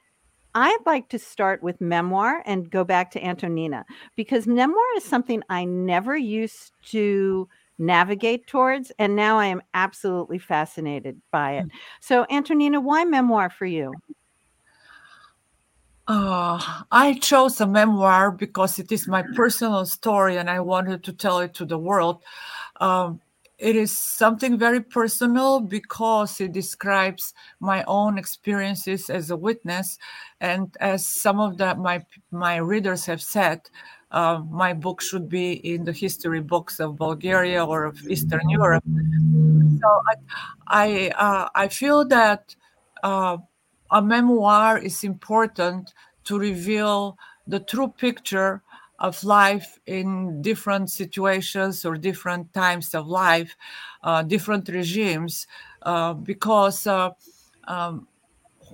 I'd 0.54 0.78
like 0.86 1.08
to 1.10 1.18
start 1.18 1.62
with 1.62 1.80
memoir 1.80 2.42
and 2.46 2.70
go 2.70 2.84
back 2.84 3.10
to 3.12 3.24
Antonina 3.24 3.84
because 4.16 4.46
memoir 4.46 4.84
is 4.96 5.04
something 5.04 5.42
I 5.48 5.64
never 5.64 6.16
used 6.16 6.72
to 6.90 7.48
navigate 7.78 8.46
towards. 8.46 8.90
And 8.98 9.14
now 9.14 9.38
I 9.38 9.46
am 9.46 9.62
absolutely 9.74 10.38
fascinated 10.38 11.20
by 11.30 11.58
it. 11.58 11.66
So, 12.00 12.26
Antonina, 12.30 12.80
why 12.80 13.04
memoir 13.04 13.50
for 13.50 13.66
you? 13.66 13.92
Uh, 16.08 16.58
I 16.90 17.18
chose 17.20 17.60
a 17.60 17.66
memoir 17.66 18.30
because 18.30 18.78
it 18.78 18.90
is 18.90 19.06
my 19.06 19.22
personal 19.36 19.84
story 19.84 20.38
and 20.38 20.48
I 20.48 20.60
wanted 20.60 21.04
to 21.04 21.12
tell 21.12 21.40
it 21.40 21.52
to 21.54 21.66
the 21.66 21.78
world. 21.78 22.22
Um, 22.80 23.20
it 23.58 23.74
is 23.74 23.96
something 23.96 24.56
very 24.56 24.80
personal 24.80 25.60
because 25.60 26.40
it 26.40 26.52
describes 26.52 27.34
my 27.60 27.84
own 27.84 28.16
experiences 28.16 29.10
as 29.10 29.30
a 29.30 29.36
witness, 29.36 29.98
and 30.40 30.76
as 30.80 31.06
some 31.06 31.40
of 31.40 31.58
the, 31.58 31.74
my 31.74 32.04
my 32.30 32.56
readers 32.56 33.04
have 33.06 33.20
said, 33.20 33.60
uh, 34.12 34.40
my 34.50 34.72
book 34.72 35.00
should 35.00 35.28
be 35.28 35.52
in 35.52 35.84
the 35.84 35.92
history 35.92 36.40
books 36.40 36.78
of 36.80 36.96
Bulgaria 36.96 37.64
or 37.64 37.84
of 37.84 38.00
Eastern 38.08 38.48
Europe. 38.48 38.84
So 39.80 40.02
I 40.08 40.14
I, 40.68 41.10
uh, 41.16 41.48
I 41.54 41.68
feel 41.68 42.06
that 42.08 42.54
uh, 43.02 43.38
a 43.90 44.02
memoir 44.02 44.78
is 44.78 45.02
important 45.04 45.94
to 46.24 46.38
reveal 46.38 47.18
the 47.46 47.60
true 47.60 47.88
picture 47.88 48.62
of 48.98 49.22
life 49.22 49.78
in 49.86 50.42
different 50.42 50.90
situations 50.90 51.84
or 51.84 51.96
different 51.96 52.52
times 52.52 52.94
of 52.94 53.06
life, 53.06 53.56
uh, 54.02 54.22
different 54.22 54.68
regimes, 54.68 55.46
uh, 55.82 56.12
because 56.14 56.86
uh, 56.86 57.10
um, 57.68 58.08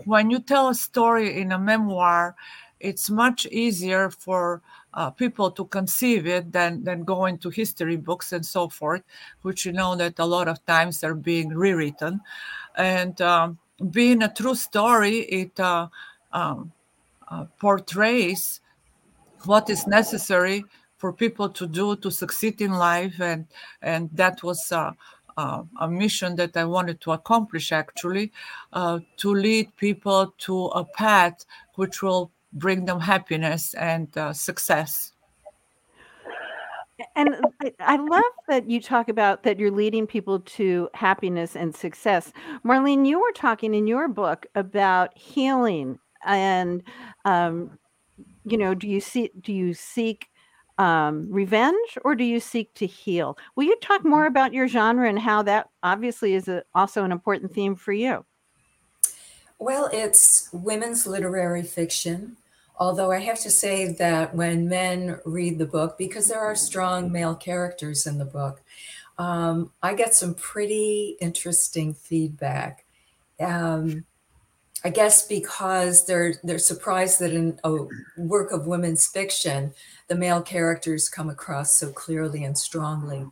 when 0.04 0.30
you 0.30 0.38
tell 0.38 0.68
a 0.68 0.74
story 0.74 1.40
in 1.40 1.52
a 1.52 1.58
memoir, 1.58 2.34
it's 2.80 3.10
much 3.10 3.46
easier 3.46 4.10
for 4.10 4.60
uh, 4.94 5.10
people 5.10 5.50
to 5.50 5.64
conceive 5.66 6.26
it 6.26 6.52
than, 6.52 6.84
than 6.84 7.04
go 7.04 7.26
into 7.26 7.50
history 7.50 7.96
books 7.96 8.32
and 8.32 8.44
so 8.44 8.68
forth, 8.68 9.02
which 9.42 9.64
you 9.64 9.72
know 9.72 9.96
that 9.96 10.18
a 10.18 10.24
lot 10.24 10.48
of 10.48 10.64
times 10.66 11.02
are 11.02 11.14
being 11.14 11.48
rewritten. 11.48 12.20
And 12.76 13.20
um, 13.20 13.58
being 13.90 14.22
a 14.22 14.32
true 14.32 14.54
story, 14.54 15.18
it 15.20 15.58
uh, 15.58 15.88
um, 16.32 16.72
uh, 17.28 17.46
portrays 17.58 18.60
what 19.46 19.70
is 19.70 19.86
necessary 19.86 20.64
for 20.96 21.12
people 21.12 21.48
to 21.48 21.66
do 21.66 21.96
to 21.96 22.10
succeed 22.10 22.60
in 22.60 22.72
life 22.72 23.20
and 23.20 23.46
and 23.82 24.10
that 24.12 24.42
was 24.42 24.72
uh, 24.72 24.92
uh, 25.36 25.62
a 25.80 25.88
mission 25.88 26.36
that 26.36 26.56
i 26.56 26.64
wanted 26.64 27.00
to 27.00 27.12
accomplish 27.12 27.72
actually 27.72 28.32
uh, 28.72 28.98
to 29.16 29.34
lead 29.34 29.74
people 29.76 30.32
to 30.38 30.66
a 30.66 30.84
path 30.84 31.44
which 31.74 32.02
will 32.02 32.30
bring 32.52 32.84
them 32.84 33.00
happiness 33.00 33.74
and 33.74 34.16
uh, 34.16 34.32
success 34.32 35.14
And 37.16 37.34
I, 37.60 37.72
I 37.80 37.96
love 37.96 38.22
that 38.48 38.70
you 38.70 38.80
talk 38.80 39.08
about 39.08 39.42
that 39.42 39.58
you're 39.58 39.70
leading 39.70 40.06
people 40.06 40.40
to 40.40 40.88
happiness 40.94 41.56
and 41.56 41.74
success. 41.74 42.32
Marlene, 42.64 43.04
you 43.06 43.20
were 43.20 43.32
talking 43.32 43.74
in 43.74 43.86
your 43.86 44.06
book 44.06 44.46
about 44.54 45.16
healing 45.18 45.98
and 46.24 46.82
um, 47.24 47.78
you 48.44 48.58
know 48.58 48.74
do 48.74 48.88
you 48.88 49.00
see 49.00 49.30
do 49.40 49.52
you 49.52 49.74
seek 49.74 50.28
um, 50.76 51.28
revenge 51.30 51.98
or 52.04 52.16
do 52.16 52.24
you 52.24 52.40
seek 52.40 52.74
to 52.74 52.86
heal 52.86 53.38
will 53.54 53.64
you 53.64 53.76
talk 53.76 54.04
more 54.04 54.26
about 54.26 54.52
your 54.52 54.66
genre 54.66 55.08
and 55.08 55.20
how 55.20 55.40
that 55.42 55.68
obviously 55.84 56.34
is 56.34 56.48
a, 56.48 56.64
also 56.74 57.04
an 57.04 57.12
important 57.12 57.54
theme 57.54 57.76
for 57.76 57.92
you 57.92 58.24
Well, 59.58 59.88
it's 59.92 60.48
women's 60.52 61.06
literary 61.06 61.62
fiction. 61.62 62.36
Although 62.78 63.12
I 63.12 63.20
have 63.20 63.40
to 63.42 63.50
say 63.50 63.92
that 63.92 64.34
when 64.34 64.68
men 64.68 65.20
read 65.24 65.58
the 65.58 65.66
book, 65.66 65.96
because 65.96 66.28
there 66.28 66.40
are 66.40 66.56
strong 66.56 67.12
male 67.12 67.36
characters 67.36 68.06
in 68.06 68.18
the 68.18 68.24
book, 68.24 68.62
um, 69.16 69.70
I 69.80 69.94
get 69.94 70.14
some 70.14 70.34
pretty 70.34 71.16
interesting 71.20 71.94
feedback. 71.94 72.84
Um, 73.38 74.04
I 74.84 74.90
guess 74.90 75.26
because 75.26 76.04
they're 76.04 76.34
they're 76.44 76.58
surprised 76.58 77.18
that 77.20 77.32
in 77.32 77.58
a 77.64 77.86
work 78.18 78.52
of 78.52 78.66
women's 78.66 79.06
fiction, 79.06 79.72
the 80.08 80.14
male 80.14 80.42
characters 80.42 81.08
come 81.08 81.30
across 81.30 81.78
so 81.78 81.90
clearly 81.90 82.44
and 82.44 82.56
strongly. 82.56 83.26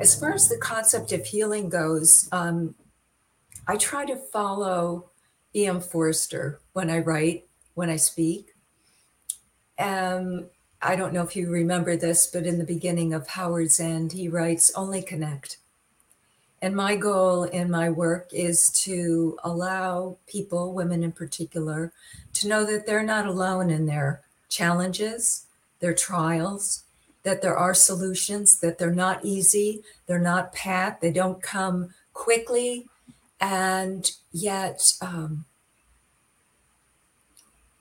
As 0.00 0.18
far 0.18 0.34
as 0.34 0.48
the 0.48 0.58
concept 0.58 1.12
of 1.12 1.24
healing 1.24 1.70
goes, 1.70 2.28
um, 2.30 2.74
I 3.66 3.76
try 3.76 4.04
to 4.04 4.16
follow 4.16 5.10
E.M. 5.54 5.80
Forster 5.80 6.60
when 6.74 6.90
I 6.90 6.98
write, 6.98 7.46
when 7.74 7.88
I 7.88 7.96
speak. 7.96 8.50
Um, 9.78 10.50
I 10.82 10.96
don't 10.96 11.12
know 11.14 11.22
if 11.22 11.36
you 11.36 11.48
remember 11.48 11.96
this, 11.96 12.26
but 12.26 12.46
in 12.46 12.58
the 12.58 12.64
beginning 12.64 13.14
of 13.14 13.28
Howards 13.28 13.78
End, 13.78 14.12
he 14.12 14.28
writes, 14.28 14.72
only 14.74 15.00
connect. 15.00 15.58
And 16.62 16.76
my 16.76 16.94
goal 16.94 17.42
in 17.42 17.68
my 17.72 17.90
work 17.90 18.28
is 18.32 18.70
to 18.84 19.36
allow 19.42 20.16
people, 20.28 20.72
women 20.72 21.02
in 21.02 21.10
particular, 21.10 21.92
to 22.34 22.46
know 22.46 22.64
that 22.64 22.86
they're 22.86 23.02
not 23.02 23.26
alone 23.26 23.68
in 23.68 23.86
their 23.86 24.20
challenges, 24.48 25.46
their 25.80 25.92
trials, 25.92 26.84
that 27.24 27.42
there 27.42 27.56
are 27.56 27.74
solutions, 27.74 28.60
that 28.60 28.78
they're 28.78 28.94
not 28.94 29.24
easy, 29.24 29.82
they're 30.06 30.20
not 30.20 30.52
pat, 30.52 31.00
they 31.00 31.10
don't 31.10 31.42
come 31.42 31.92
quickly, 32.14 32.86
and 33.40 34.12
yet 34.30 34.92
um, 35.00 35.44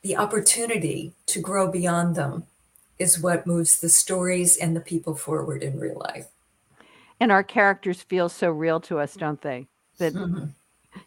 the 0.02 0.18
opportunity 0.18 1.14
to 1.28 1.40
grow 1.40 1.72
beyond 1.72 2.16
them 2.16 2.48
is 2.98 3.22
what 3.22 3.46
moves 3.46 3.80
the 3.80 3.90
stories 3.90 4.58
and 4.58 4.76
the 4.76 4.82
people 4.82 5.14
forward 5.14 5.62
in 5.62 5.80
real 5.80 6.00
life. 6.00 6.31
And 7.22 7.32
our 7.32 7.44
characters 7.44 8.02
feel 8.02 8.28
so 8.28 8.50
real 8.50 8.82
to 8.82 9.00
us 9.00 9.16
don't 9.16 9.42
they? 9.42 9.68
That 10.00 10.14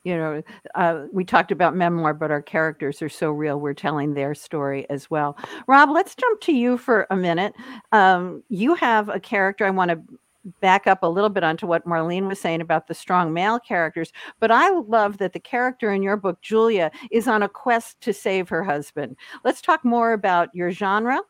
you 0.04 0.16
know 0.16 0.42
uh, 0.74 1.04
we 1.12 1.24
talked 1.24 1.52
about 1.52 1.76
memoir 1.76 2.14
but 2.14 2.30
our 2.30 2.40
characters 2.40 3.02
are 3.02 3.10
so 3.10 3.30
real 3.30 3.60
we're 3.60 3.74
telling 3.74 4.14
their 4.14 4.34
story 4.34 4.88
as 4.88 5.10
well. 5.10 5.36
Rob 5.66 5.90
let's 5.90 6.14
jump 6.14 6.40
to 6.42 6.52
you 6.52 6.78
for 6.78 7.06
a 7.10 7.16
minute. 7.16 7.54
Um, 7.92 8.42
you 8.48 8.74
have 8.76 9.10
a 9.10 9.20
character 9.20 9.66
i 9.66 9.70
want 9.70 9.90
to 9.90 10.00
back 10.60 10.86
up 10.86 11.02
a 11.02 11.06
little 11.06 11.30
bit 11.30 11.42
onto 11.42 11.66
what 11.66 11.86
marlene 11.86 12.28
was 12.28 12.38
saying 12.38 12.60
about 12.60 12.86
the 12.86 12.92
strong 12.92 13.32
male 13.32 13.58
characters 13.58 14.12
but 14.40 14.50
i 14.50 14.68
love 14.68 15.16
that 15.16 15.32
the 15.32 15.40
character 15.40 15.90
in 15.90 16.02
your 16.02 16.18
book 16.18 16.38
julia 16.42 16.90
is 17.10 17.26
on 17.26 17.42
a 17.42 17.48
quest 17.48 17.98
to 18.02 18.12
save 18.12 18.46
her 18.50 18.62
husband. 18.62 19.16
Let's 19.42 19.62
talk 19.62 19.86
more 19.86 20.12
about 20.12 20.54
your 20.54 20.70
genre 20.70 21.22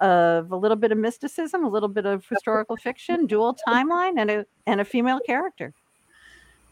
of 0.00 0.50
a 0.50 0.56
little 0.56 0.76
bit 0.76 0.92
of 0.92 0.98
mysticism 0.98 1.64
a 1.64 1.68
little 1.68 1.88
bit 1.88 2.06
of 2.06 2.26
historical 2.28 2.76
fiction 2.76 3.26
dual 3.26 3.56
timeline 3.66 4.18
and 4.18 4.30
a 4.30 4.46
and 4.66 4.80
a 4.80 4.84
female 4.84 5.20
character 5.26 5.72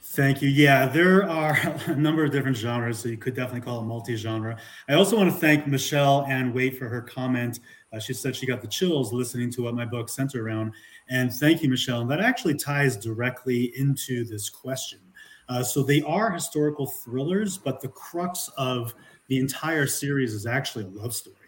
Thank 0.06 0.42
you. 0.42 0.50
Yeah, 0.50 0.87
there 0.87 1.28
are 1.28 1.56
a 1.87 1.96
number 1.96 2.25
of 2.25 2.30
different 2.30 2.58
genres, 2.58 2.99
so 2.99 3.08
you 3.08 3.16
could 3.16 3.34
definitely 3.34 3.62
call 3.62 3.80
it 3.80 3.84
multi-genre. 3.84 4.58
I 4.87 4.94
also 4.94 5.16
want 5.16 5.32
to 5.32 5.37
thank 5.37 5.66
Michelle 5.66 6.26
Ann 6.26 6.52
Waite 6.52 6.78
for 6.78 6.88
her 6.88 7.00
comment. 7.00 7.61
Uh, 7.92 7.99
she 7.99 8.12
said 8.12 8.37
she 8.37 8.44
got 8.44 8.61
the 8.61 8.68
chills 8.68 9.12
listening 9.12 9.50
to 9.52 9.62
what 9.62 9.75
my 9.75 9.87
book 9.87 10.11
centered 10.11 10.44
around. 10.44 10.73
And 11.08 11.32
thank 11.32 11.62
you, 11.62 11.70
Michelle. 11.70 12.02
And 12.02 12.11
that 12.11 12.20
actually 12.20 12.54
ties 12.54 12.96
directly 12.96 13.73
into 13.78 14.25
this 14.25 14.50
question. 14.50 15.00
Uh, 15.49 15.62
so 15.62 15.82
they 15.82 16.02
are 16.02 16.30
historical 16.30 16.87
thrillers, 16.87 17.56
but 17.56 17.80
the 17.80 17.88
crux 17.88 18.50
of 18.56 18.94
the 19.28 19.38
entire 19.38 19.87
series 19.87 20.34
is 20.34 20.46
actually 20.46 20.84
a 20.84 20.88
love 20.88 21.14
story, 21.14 21.43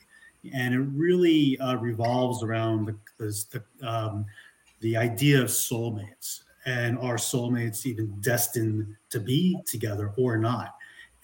and 0.54 0.74
it 0.74 0.80
really 0.92 1.58
uh, 1.58 1.76
revolves 1.76 2.42
around 2.42 2.86
the 2.86 2.96
the, 3.18 3.62
the, 3.80 3.88
um, 3.88 4.26
the 4.80 4.96
idea 4.96 5.40
of 5.40 5.48
soulmates 5.48 6.42
and 6.66 6.98
are 6.98 7.16
soulmates 7.16 7.86
even 7.86 8.14
destined 8.20 8.86
to 9.10 9.20
be 9.20 9.56
together 9.66 10.12
or 10.16 10.36
not 10.36 10.74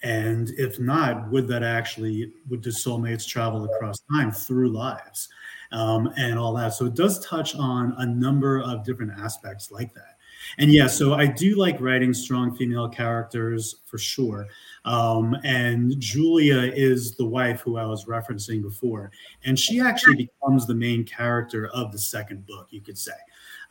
and 0.03 0.49
if 0.57 0.79
not 0.79 1.29
would 1.31 1.47
that 1.47 1.63
actually 1.63 2.31
would 2.49 2.61
the 2.61 2.69
soulmates 2.69 3.27
travel 3.27 3.63
across 3.65 3.99
time 4.11 4.31
through 4.31 4.69
lives 4.69 5.29
um, 5.71 6.11
and 6.17 6.37
all 6.37 6.53
that. 6.53 6.73
So 6.73 6.85
it 6.85 6.93
does 6.93 7.25
touch 7.25 7.55
on 7.55 7.95
a 7.97 8.05
number 8.05 8.61
of 8.61 8.83
different 8.83 9.11
aspects 9.19 9.71
like 9.71 9.93
that. 9.95 10.17
And 10.57 10.71
yeah, 10.71 10.87
so 10.87 11.13
I 11.13 11.25
do 11.25 11.55
like 11.55 11.79
writing 11.79 12.13
strong 12.13 12.55
female 12.55 12.89
characters 12.89 13.77
for 13.85 13.97
sure. 13.97 14.47
Um, 14.85 15.37
and 15.43 15.97
Julia 15.99 16.71
is 16.75 17.15
the 17.15 17.25
wife 17.25 17.61
who 17.61 17.77
I 17.77 17.85
was 17.85 18.05
referencing 18.05 18.61
before. 18.61 19.11
And 19.45 19.57
she 19.57 19.79
actually 19.79 20.15
becomes 20.15 20.67
the 20.67 20.75
main 20.75 21.03
character 21.03 21.69
of 21.73 21.91
the 21.91 21.97
second 21.97 22.45
book, 22.45 22.67
you 22.69 22.81
could 22.81 22.97
say. 22.97 23.13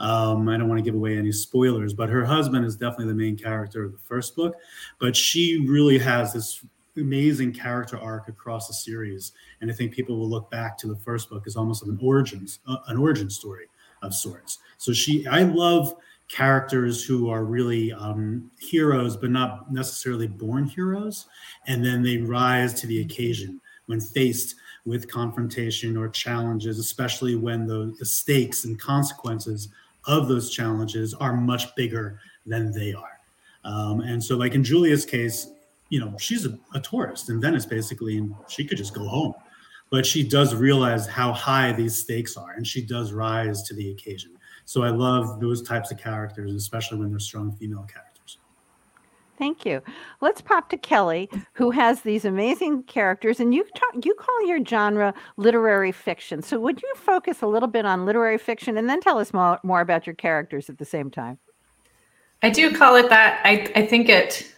Um, 0.01 0.49
I 0.49 0.57
don't 0.57 0.69
want 0.69 0.79
to 0.79 0.85
give 0.85 0.95
away 0.95 1.17
any 1.17 1.33
spoilers, 1.33 1.95
but 1.95 2.09
her 2.09 2.25
husband 2.25 2.65
is 2.65 2.77
definitely 2.77 3.07
the 3.07 3.15
main 3.15 3.37
character 3.37 3.85
of 3.85 3.93
the 3.93 3.99
first 3.99 4.35
book. 4.35 4.57
But 4.99 5.15
she 5.15 5.65
really 5.69 5.99
has 5.99 6.33
this 6.33 6.65
amazing 6.97 7.53
character 7.53 7.99
arc 7.99 8.29
across 8.29 8.69
the 8.69 8.75
series, 8.75 9.33
and 9.61 9.71
I 9.71 9.75
think 9.75 9.93
people 9.93 10.19
will 10.19 10.29
look 10.29 10.51
back 10.51 10.77
to 10.79 10.89
the 10.89 10.97
first 10.97 11.31
book 11.31 11.47
as 11.47 11.57
almost 11.57 11.83
of 11.83 11.89
an 11.89 11.99
origins, 12.03 12.59
uh, 12.67 12.79
an 12.89 12.99
origin 12.99 13.31
story 13.31 13.67
of 14.03 14.15
sorts. 14.15 14.59
So 14.79 14.93
she, 14.93 15.27
I 15.27 15.43
love 15.43 15.95
characters 16.33 17.05
who 17.05 17.29
are 17.29 17.45
really 17.45 17.93
um, 17.93 18.51
heroes, 18.59 19.17
but 19.19 19.31
not 19.31 19.71
necessarily 19.71 20.27
born 20.27 20.65
heroes, 20.65 21.27
and 21.67 21.85
then 21.85 22.03
they 22.03 22.17
rise 22.17 22.73
to 22.73 22.87
the 22.87 23.03
occasion 23.03 23.61
when 23.87 24.01
faced 24.01 24.57
with 24.87 25.11
confrontation 25.11 25.97
or 25.97 26.09
challenges, 26.09 26.79
especially 26.79 27.37
when 27.37 27.67
the, 27.67 27.95
the 27.99 28.07
stakes 28.07 28.65
and 28.65 28.81
consequences 28.81 29.69
of 30.07 30.27
those 30.27 30.51
challenges 30.51 31.13
are 31.13 31.37
much 31.37 31.75
bigger 31.77 32.19
than 32.47 32.73
they 32.73 32.95
are. 32.95 33.21
Um, 33.65 34.01
and 34.01 34.23
so, 34.25 34.37
like 34.37 34.55
in 34.55 34.65
Julia's 34.65 35.05
case, 35.05 35.49
you 35.91 36.01
know, 36.01 36.17
she's 36.19 36.47
a, 36.47 36.59
a 36.75 36.81
tourist 36.81 37.29
in 37.29 37.43
Venice 37.43 37.67
basically, 37.67 38.17
and 38.17 38.35
she 38.49 38.65
could 38.65 38.79
just 38.79 38.95
go 38.95 39.07
home. 39.07 39.35
But 39.91 40.07
she 40.07 40.27
does 40.27 40.55
realize 40.55 41.07
how 41.07 41.35
high 41.35 41.73
these 41.73 41.99
stakes 41.99 42.39
are, 42.39 42.53
and 42.53 42.67
she 42.67 42.81
does 42.81 43.13
rise 43.13 43.63
to 43.65 43.75
the 43.75 43.91
occasion. 43.91 44.33
So 44.65 44.83
I 44.83 44.91
love 44.91 45.41
those 45.41 45.63
types 45.63 45.91
of 45.91 45.99
characters, 45.99 46.55
especially 46.55 46.99
when 46.99 47.11
they're 47.11 47.19
strong 47.19 47.53
female 47.53 47.87
characters. 47.93 48.39
Thank 49.39 49.67
you. 49.67 49.83
Let's 50.21 50.41
pop 50.41 50.69
to 50.71 50.77
Kelly, 50.77 51.29
who 51.55 51.73
has 51.73 52.03
these 52.03 52.25
amazing 52.25 52.85
characters, 52.85 53.41
and 53.41 53.53
you 53.53 53.65
talk, 53.75 54.05
you 54.05 54.15
call 54.15 54.47
your 54.47 54.65
genre 54.65 55.15
literary 55.37 55.91
fiction. 55.91 56.43
So 56.43 56.61
would 56.61 56.81
you 56.81 56.93
focus 56.97 57.43
a 57.43 57.47
little 57.47 57.69
bit 57.69 57.85
on 57.85 58.05
literary 58.05 58.39
fiction, 58.39 58.77
and 58.77 58.89
then 58.89 59.01
tell 59.01 59.19
us 59.19 59.33
more, 59.33 59.59
more 59.65 59.81
about 59.81 60.07
your 60.07 60.15
characters 60.15 60.71
at 60.71 60.79
the 60.79 60.85
same 60.85 61.11
time? 61.11 61.39
I 62.43 62.51
do 62.51 62.77
call 62.77 62.95
it 62.97 63.09
that. 63.09 63.41
I, 63.45 63.73
I 63.75 63.87
think 63.87 64.09
it 64.09 64.53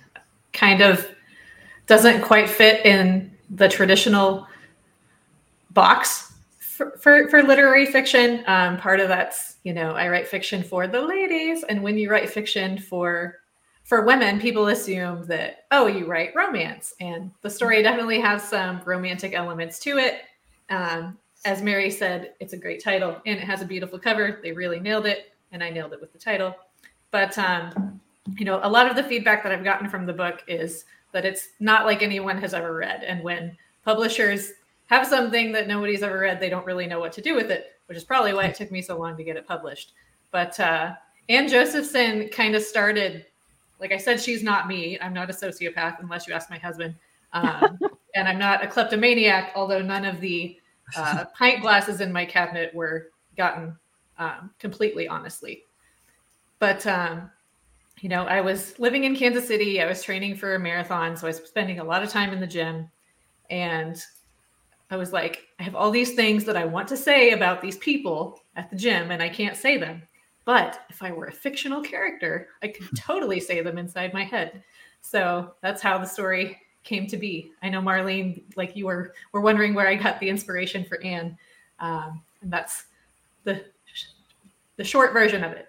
kind 0.53 0.83
of 0.83 1.09
doesn't 1.87 2.23
quite 2.23 2.51
fit 2.51 2.85
in 2.85 3.31
the 3.51 3.69
traditional 3.69 4.47
box 5.71 6.35
for, 6.59 6.91
for, 6.99 7.29
for 7.29 7.43
literary 7.43 7.87
fiction. 7.87 8.43
Um, 8.47 8.77
part 8.77 9.01
of 9.01 9.09
that's, 9.09 9.54
you 9.65 9.73
know, 9.73 9.93
I 9.93 10.09
write 10.09 10.29
fiction 10.29 10.63
for 10.63 10.87
the 10.87 11.01
ladies. 11.01 11.65
And 11.65 11.83
when 11.83 11.99
you 11.99 12.11
write 12.11 12.31
fiction 12.31 12.79
for 12.79 13.41
for 13.83 14.07
women, 14.07 14.41
people 14.41 14.69
assume 14.69 15.27
that, 15.27 15.67
oh, 15.71 15.87
you 15.87 16.07
write 16.07 16.35
romance. 16.35 16.95
And 17.01 17.31
the 17.43 17.51
story 17.51 17.83
definitely 17.83 18.19
has 18.19 18.43
some 18.43 18.81
romantic 18.87 19.35
elements 19.35 19.79
to 19.81 19.99
it. 19.99 20.23
Um, 20.71 21.19
as 21.45 21.61
Mary 21.61 21.91
said, 21.91 22.33
it's 22.41 22.55
a 22.55 22.57
great 22.57 22.83
title 22.83 23.21
and 23.27 23.39
it 23.39 23.45
has 23.45 23.61
a 23.61 23.67
beautiful 23.67 23.99
cover. 23.99 24.41
They 24.43 24.53
really 24.53 24.81
nailed 24.81 25.05
it. 25.05 25.35
And 25.53 25.63
I 25.63 25.69
nailed 25.69 25.93
it 25.93 26.01
with 26.01 26.15
the 26.15 26.19
title. 26.19 26.57
But, 27.11 27.37
um, 27.37 28.01
you 28.39 28.47
know, 28.47 28.59
a 28.63 28.69
lot 28.69 28.89
of 28.89 28.97
the 28.97 29.05
feedback 29.05 29.43
that 29.43 29.53
I've 29.53 29.65
gotten 29.65 29.91
from 29.91 30.07
the 30.07 30.15
book 30.15 30.43
is 30.49 30.87
that 31.13 31.27
it's 31.27 31.49
not 31.61 31.85
like 31.85 32.03
anyone 32.03 32.39
has 32.39 32.55
ever 32.55 32.75
read. 32.75 33.05
And 33.05 33.23
when 33.23 33.55
publishers 33.85 34.53
have 34.87 35.07
something 35.07 35.53
that 35.53 35.69
nobody's 35.69 36.03
ever 36.03 36.21
read, 36.21 36.41
they 36.41 36.49
don't 36.49 36.67
really 36.67 36.87
know 36.87 37.01
what 37.01 37.13
to 37.13 37.21
do 37.21 37.35
with 37.35 37.51
it, 37.51 37.74
which 37.87 37.97
is 37.97 38.05
probably 38.05 38.35
why 38.35 38.45
it 38.45 38.55
took 38.55 38.71
me 38.71 38.83
so 38.83 38.99
long 38.99 39.17
to 39.17 39.25
get 39.25 39.37
it 39.37 39.47
published. 39.47 39.93
But 40.31 40.59
uh, 40.61 40.95
Anne 41.29 41.49
Josephson 41.49 42.29
kind 42.29 42.55
of 42.55 42.63
started, 42.63 43.27
like 43.81 43.93
I 43.93 43.97
said, 43.97 44.21
she's 44.21 44.43
not 44.43 44.69
me. 44.69 44.99
I'm 45.01 45.15
not 45.15 45.31
a 45.31 45.33
sociopath 45.33 46.01
unless 46.01 46.27
you 46.27 46.35
ask 46.35 46.51
my 46.51 46.59
husband. 46.59 46.95
Um, 47.33 47.79
and 48.15 48.29
I'm 48.29 48.39
not 48.39 48.65
a 48.65 48.67
kleptomaniac, 48.67 49.53
although 49.55 49.83
none 49.83 50.05
of 50.05 50.21
the 50.21 50.59
uh, 50.97 51.25
pint 51.37 51.63
glasses 51.63 52.01
in 52.01 52.13
my 52.13 52.25
cabinet 52.25 52.75
were 52.75 53.09
gotten 53.37 53.77
um, 54.19 54.51
completely 54.59 55.09
honestly. 55.09 55.65
But 56.59 56.87
um, 56.87 57.31
you 58.01 58.09
know, 58.09 58.25
I 58.25 58.41
was 58.41 58.79
living 58.79 59.05
in 59.05 59.17
Kansas 59.17 59.47
City. 59.47 59.81
I 59.81 59.87
was 59.87 60.03
training 60.03 60.37
for 60.37 60.55
a 60.55 60.59
marathon. 60.59 61.17
So 61.17 61.27
I 61.27 61.31
was 61.31 61.39
spending 61.39 61.79
a 61.79 61.85
lot 61.85 62.03
of 62.03 62.11
time 62.11 62.33
in 62.33 62.41
the 62.41 62.47
gym. 62.47 62.89
And 63.51 64.03
I 64.91 64.97
was 64.97 65.13
like, 65.13 65.47
I 65.59 65.63
have 65.63 65.75
all 65.75 65.91
these 65.91 66.15
things 66.15 66.45
that 66.45 66.57
I 66.57 66.65
want 66.65 66.89
to 66.89 66.97
say 66.97 67.31
about 67.31 67.61
these 67.61 67.79
people 67.79 68.41
at 68.57 68.71
the 68.71 68.77
gym, 68.77 69.11
and 69.11 69.23
I 69.23 69.29
can't 69.29 69.57
say 69.57 69.77
them. 69.77 70.03
But 70.45 70.81
if 70.91 71.03
I 71.03 71.11
were 71.11 71.27
a 71.27 71.33
fictional 71.33 71.83
character, 71.83 72.49
I 72.63 72.69
could 72.69 72.89
totally 72.97 73.41
say 73.41 73.61
them 73.61 73.79
inside 73.79 74.13
my 74.13 74.25
head. 74.25 74.63
So 75.01 75.55
that's 75.63 75.83
how 75.83 75.99
the 75.99 76.07
story 76.07 76.59
came 76.83 77.07
to 77.07 77.17
be. 77.17 77.51
I 77.63 77.71
know 77.71 77.81
Marlene, 77.81 78.43
like 78.57 78.77
you 78.77 78.87
were, 78.87 79.15
were 79.33 79.41
wondering 79.41 79.75
where 79.75 79.89
I 79.89 79.95
got 79.95 80.21
the 80.21 80.29
inspiration 80.29 80.85
for 80.85 81.03
Anne, 81.03 81.37
um, 81.81 82.23
and 82.43 82.53
that's 82.53 82.85
the 83.45 83.65
the 84.77 84.85
short 84.85 85.13
version 85.13 85.45
of 85.45 85.53
it. 85.53 85.69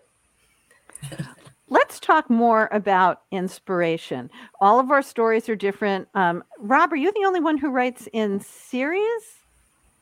let's 1.69 1.99
talk 1.99 2.30
more 2.30 2.69
about 2.71 3.21
inspiration. 3.32 4.30
All 4.62 4.80
of 4.80 4.91
our 4.91 5.01
stories 5.01 5.49
are 5.49 5.56
different. 5.56 6.08
Um, 6.13 6.43
Rob, 6.60 6.93
are 6.93 6.97
you 6.97 7.12
the 7.12 7.25
only 7.25 7.39
one 7.39 7.58
who 7.58 7.69
writes 7.69 8.08
in 8.13 8.39
series? 8.39 9.23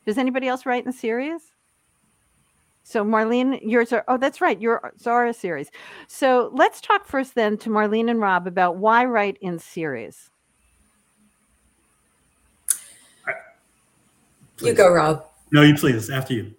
Does 0.06 0.18
anybody 0.18 0.48
else 0.48 0.66
write 0.66 0.86
in 0.86 0.92
series? 0.92 1.42
So 2.84 3.06
Marlene, 3.06 3.60
yours 3.62 3.94
are 3.94 4.04
oh 4.10 4.18
that's 4.18 4.42
right, 4.42 4.60
your 4.60 4.92
Zara 5.00 5.34
series. 5.34 5.72
So 6.08 6.52
let's 6.54 6.82
talk 6.82 7.08
first 7.08 7.34
then 7.34 7.58
to 7.60 7.70
Marlene 7.70 8.10
and 8.10 8.20
Rob 8.20 8.46
about 8.46 8.76
why 8.76 9.06
write 9.06 9.38
in 9.40 9.58
series. 9.58 10.30
You 14.60 14.74
go, 14.74 14.92
Rob. 14.92 15.26
No, 15.52 15.62
you 15.62 15.76
please. 15.76 16.10
After 16.10 16.34
you. 16.34 16.54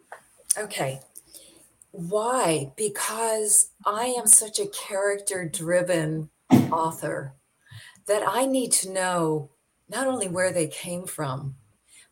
Okay. 0.58 1.00
Why? 1.96 2.72
Because 2.76 3.70
I 3.86 4.06
am 4.18 4.26
such 4.26 4.58
a 4.58 4.66
character 4.66 5.48
driven 5.48 6.28
author 6.50 7.34
that 8.08 8.24
I 8.26 8.46
need 8.46 8.72
to 8.72 8.90
know 8.92 9.50
not 9.88 10.08
only 10.08 10.26
where 10.26 10.52
they 10.52 10.66
came 10.66 11.06
from, 11.06 11.54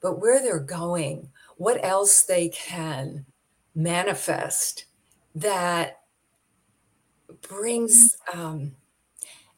but 0.00 0.20
where 0.20 0.40
they're 0.40 0.60
going, 0.60 1.30
what 1.56 1.84
else 1.84 2.22
they 2.22 2.48
can 2.48 3.26
manifest 3.74 4.84
that 5.34 6.02
brings 7.48 8.16
um, 8.32 8.76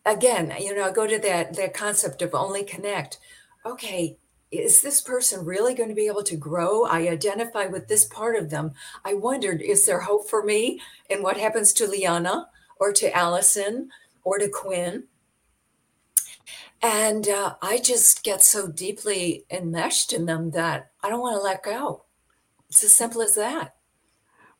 again 0.06 0.54
you 0.58 0.74
know 0.74 0.90
go 0.90 1.06
to 1.06 1.18
that 1.18 1.54
that 1.54 1.74
concept 1.74 2.22
of 2.22 2.34
only 2.34 2.62
connect 2.62 3.18
okay 3.66 4.16
is 4.58 4.82
this 4.82 5.00
person 5.00 5.44
really 5.44 5.74
going 5.74 5.88
to 5.88 5.94
be 5.94 6.06
able 6.06 6.22
to 6.24 6.36
grow? 6.36 6.84
I 6.84 7.08
identify 7.08 7.66
with 7.66 7.88
this 7.88 8.04
part 8.04 8.36
of 8.36 8.50
them. 8.50 8.72
I 9.04 9.14
wondered, 9.14 9.60
is 9.60 9.86
there 9.86 10.00
hope 10.00 10.28
for 10.28 10.42
me? 10.42 10.80
And 11.10 11.22
what 11.22 11.36
happens 11.36 11.72
to 11.74 11.86
Liana 11.86 12.48
or 12.78 12.92
to 12.92 13.16
Allison 13.16 13.90
or 14.22 14.38
to 14.38 14.48
Quinn? 14.48 15.04
And 16.82 17.28
uh, 17.28 17.54
I 17.62 17.78
just 17.78 18.24
get 18.24 18.42
so 18.42 18.68
deeply 18.68 19.44
enmeshed 19.50 20.12
in 20.12 20.26
them 20.26 20.50
that 20.50 20.90
I 21.02 21.08
don't 21.08 21.20
want 21.20 21.36
to 21.36 21.42
let 21.42 21.62
go. 21.62 22.04
It's 22.68 22.84
as 22.84 22.94
simple 22.94 23.22
as 23.22 23.34
that. 23.36 23.74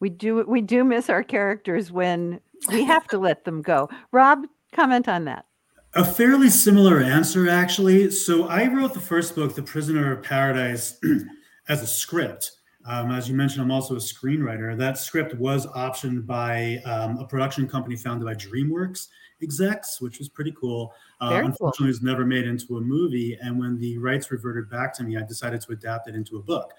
We 0.00 0.08
do 0.08 0.44
we 0.46 0.60
do 0.60 0.84
miss 0.84 1.10
our 1.10 1.22
characters 1.22 1.90
when 1.92 2.40
we 2.70 2.84
have 2.92 3.06
to 3.08 3.18
let 3.18 3.44
them 3.44 3.62
go. 3.62 3.90
Rob, 4.12 4.46
comment 4.72 5.08
on 5.08 5.24
that. 5.24 5.46
A 5.96 6.04
fairly 6.04 6.50
similar 6.50 7.00
answer, 7.00 7.48
actually. 7.48 8.10
So 8.10 8.48
I 8.48 8.66
wrote 8.66 8.94
the 8.94 9.00
first 9.00 9.36
book, 9.36 9.54
The 9.54 9.62
Prisoner 9.62 10.12
of 10.12 10.24
Paradise, 10.24 10.98
as 11.68 11.82
a 11.82 11.86
script. 11.86 12.50
Um, 12.84 13.12
as 13.12 13.28
you 13.28 13.36
mentioned, 13.36 13.62
I'm 13.62 13.70
also 13.70 13.94
a 13.94 13.98
screenwriter. 13.98 14.76
That 14.76 14.98
script 14.98 15.34
was 15.36 15.66
optioned 15.68 16.26
by 16.26 16.82
um, 16.84 17.18
a 17.18 17.26
production 17.26 17.68
company 17.68 17.94
founded 17.94 18.26
by 18.26 18.34
DreamWorks 18.34 19.06
execs, 19.40 20.00
which 20.00 20.18
was 20.18 20.28
pretty 20.28 20.52
cool. 20.58 20.92
Uh, 21.20 21.42
unfortunately, 21.44 21.70
cool. 21.78 21.86
it 21.86 21.88
was 21.88 22.02
never 22.02 22.26
made 22.26 22.46
into 22.46 22.76
a 22.76 22.80
movie. 22.80 23.38
And 23.40 23.56
when 23.56 23.78
the 23.78 23.96
rights 23.98 24.32
reverted 24.32 24.68
back 24.68 24.94
to 24.94 25.04
me, 25.04 25.16
I 25.16 25.22
decided 25.22 25.60
to 25.60 25.72
adapt 25.72 26.08
it 26.08 26.16
into 26.16 26.38
a 26.38 26.42
book. 26.42 26.74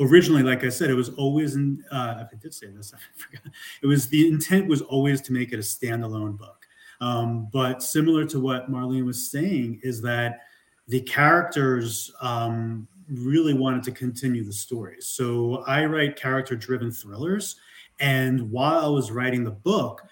Originally, 0.00 0.42
like 0.42 0.64
I 0.64 0.68
said, 0.68 0.90
it 0.90 0.94
was 0.94 1.10
always 1.10 1.54
in. 1.54 1.84
Uh, 1.92 2.24
I 2.32 2.36
did 2.40 2.52
say 2.52 2.68
this. 2.68 2.92
I 2.96 2.98
forgot. 3.16 3.52
It 3.82 3.86
was 3.86 4.08
the 4.08 4.26
intent 4.28 4.66
was 4.66 4.82
always 4.82 5.20
to 5.22 5.32
make 5.32 5.52
it 5.52 5.56
a 5.56 5.62
standalone 5.62 6.36
book. 6.36 6.57
Um, 7.00 7.48
but 7.52 7.82
similar 7.82 8.24
to 8.26 8.40
what 8.40 8.70
Marlene 8.70 9.04
was 9.04 9.30
saying, 9.30 9.80
is 9.82 10.02
that 10.02 10.40
the 10.88 11.00
characters 11.02 12.10
um, 12.20 12.88
really 13.08 13.54
wanted 13.54 13.82
to 13.84 13.92
continue 13.92 14.44
the 14.44 14.52
story. 14.52 14.96
So 15.00 15.62
I 15.66 15.84
write 15.84 16.16
character 16.16 16.56
driven 16.56 16.90
thrillers. 16.90 17.56
And 18.00 18.50
while 18.50 18.84
I 18.84 18.88
was 18.88 19.10
writing 19.10 19.44
the 19.44 19.50
book, 19.50 20.02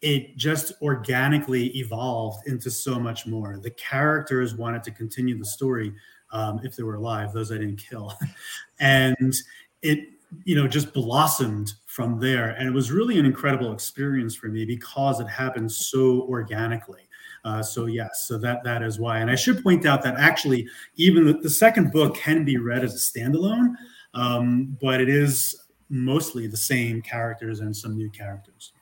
it 0.00 0.36
just 0.36 0.72
organically 0.82 1.68
evolved 1.78 2.46
into 2.46 2.70
so 2.70 2.98
much 2.98 3.26
more. 3.26 3.58
The 3.62 3.70
characters 3.70 4.54
wanted 4.54 4.82
to 4.84 4.90
continue 4.90 5.38
the 5.38 5.44
story 5.44 5.94
um, 6.30 6.60
if 6.62 6.76
they 6.76 6.82
were 6.82 6.96
alive, 6.96 7.32
those 7.32 7.50
I 7.50 7.56
didn't 7.58 7.78
kill. 7.78 8.12
and 8.80 9.34
it 9.82 10.08
you 10.44 10.56
know, 10.56 10.66
just 10.66 10.92
blossomed 10.92 11.74
from 11.86 12.18
there. 12.18 12.50
And 12.50 12.68
it 12.68 12.72
was 12.72 12.90
really 12.90 13.18
an 13.18 13.26
incredible 13.26 13.72
experience 13.72 14.34
for 14.34 14.48
me 14.48 14.64
because 14.64 15.20
it 15.20 15.28
happened 15.28 15.70
so 15.70 16.22
organically. 16.22 17.02
Uh, 17.44 17.62
so 17.62 17.86
yes, 17.86 18.24
so 18.26 18.38
that 18.38 18.64
that 18.64 18.82
is 18.82 18.98
why. 18.98 19.18
And 19.18 19.30
I 19.30 19.34
should 19.34 19.62
point 19.62 19.84
out 19.84 20.02
that 20.02 20.14
actually, 20.16 20.66
even 20.96 21.26
the, 21.26 21.34
the 21.34 21.50
second 21.50 21.92
book 21.92 22.16
can 22.16 22.44
be 22.44 22.56
read 22.56 22.82
as 22.82 22.94
a 22.94 23.18
standalone, 23.18 23.74
um, 24.14 24.76
but 24.80 25.00
it 25.00 25.10
is 25.10 25.54
mostly 25.90 26.46
the 26.46 26.56
same 26.56 27.02
characters 27.02 27.60
and 27.60 27.76
some 27.76 27.96
new 27.96 28.10
characters. 28.10 28.72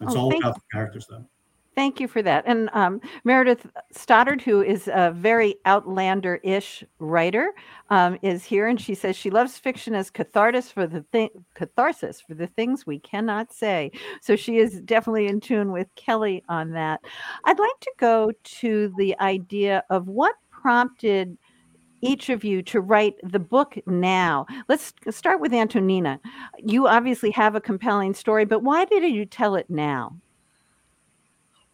It's 0.00 0.14
oh, 0.16 0.20
all 0.20 0.36
about 0.36 0.56
the 0.56 0.62
characters, 0.72 1.06
though. 1.08 1.24
Thank 1.74 2.00
you 2.00 2.08
for 2.08 2.20
that. 2.22 2.44
And 2.46 2.68
um, 2.74 3.00
Meredith 3.24 3.66
Stoddard, 3.92 4.42
who 4.42 4.60
is 4.60 4.88
a 4.92 5.12
very 5.16 5.56
outlander 5.64 6.38
ish 6.42 6.84
writer, 6.98 7.52
um, 7.88 8.18
is 8.20 8.44
here. 8.44 8.66
And 8.68 8.78
she 8.78 8.94
says 8.94 9.16
she 9.16 9.30
loves 9.30 9.58
fiction 9.58 9.94
as 9.94 10.10
catharsis 10.10 10.70
for 10.70 10.86
the 10.86 11.02
thing, 11.12 11.30
catharsis 11.54 12.20
for 12.20 12.34
the 12.34 12.46
things 12.46 12.86
we 12.86 12.98
cannot 12.98 13.52
say. 13.52 13.90
So 14.20 14.36
she 14.36 14.58
is 14.58 14.82
definitely 14.82 15.28
in 15.28 15.40
tune 15.40 15.72
with 15.72 15.88
Kelly 15.96 16.42
on 16.48 16.72
that. 16.72 17.00
I'd 17.44 17.58
like 17.58 17.80
to 17.80 17.92
go 17.96 18.32
to 18.42 18.92
the 18.98 19.18
idea 19.18 19.82
of 19.88 20.08
what 20.08 20.34
prompted 20.50 21.38
each 22.02 22.28
of 22.28 22.44
you 22.44 22.62
to 22.64 22.80
write 22.80 23.14
the 23.22 23.38
book 23.38 23.78
now. 23.86 24.44
Let's 24.68 24.92
start 25.10 25.40
with 25.40 25.54
Antonina. 25.54 26.20
You 26.58 26.86
obviously 26.86 27.30
have 27.30 27.54
a 27.54 27.60
compelling 27.60 28.12
story, 28.12 28.44
but 28.44 28.62
why 28.62 28.84
did 28.84 29.04
you 29.04 29.24
tell 29.24 29.54
it 29.54 29.70
now? 29.70 30.16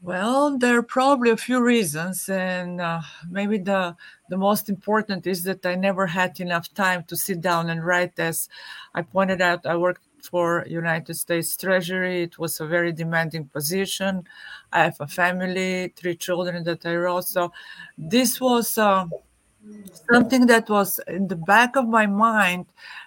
Well, 0.00 0.56
there 0.58 0.78
are 0.78 0.82
probably 0.82 1.30
a 1.30 1.36
few 1.36 1.62
reasons, 1.62 2.28
and 2.28 2.80
uh, 2.80 3.00
maybe 3.28 3.58
the 3.58 3.96
the 4.28 4.36
most 4.36 4.68
important 4.68 5.26
is 5.26 5.42
that 5.44 5.64
I 5.66 5.74
never 5.74 6.06
had 6.06 6.38
enough 6.40 6.72
time 6.74 7.02
to 7.04 7.16
sit 7.16 7.40
down 7.40 7.68
and 7.70 7.84
write. 7.84 8.18
As 8.18 8.48
I 8.94 9.02
pointed 9.02 9.40
out, 9.40 9.66
I 9.66 9.76
worked 9.76 10.04
for 10.22 10.64
United 10.68 11.14
States 11.14 11.56
Treasury. 11.56 12.22
It 12.22 12.38
was 12.38 12.60
a 12.60 12.66
very 12.66 12.92
demanding 12.92 13.46
position. 13.48 14.24
I 14.72 14.84
have 14.84 14.96
a 15.00 15.08
family, 15.08 15.92
three 15.96 16.16
children 16.16 16.62
that 16.64 16.86
I 16.86 16.94
wrote. 16.94 17.26
So 17.26 17.52
this 17.96 18.40
was 18.40 18.78
uh, 18.78 19.06
something 20.12 20.46
that 20.46 20.68
was 20.68 21.00
in 21.08 21.28
the 21.28 21.36
back 21.36 21.76
of 21.76 21.86
my 21.88 22.06
mind, 22.06 22.66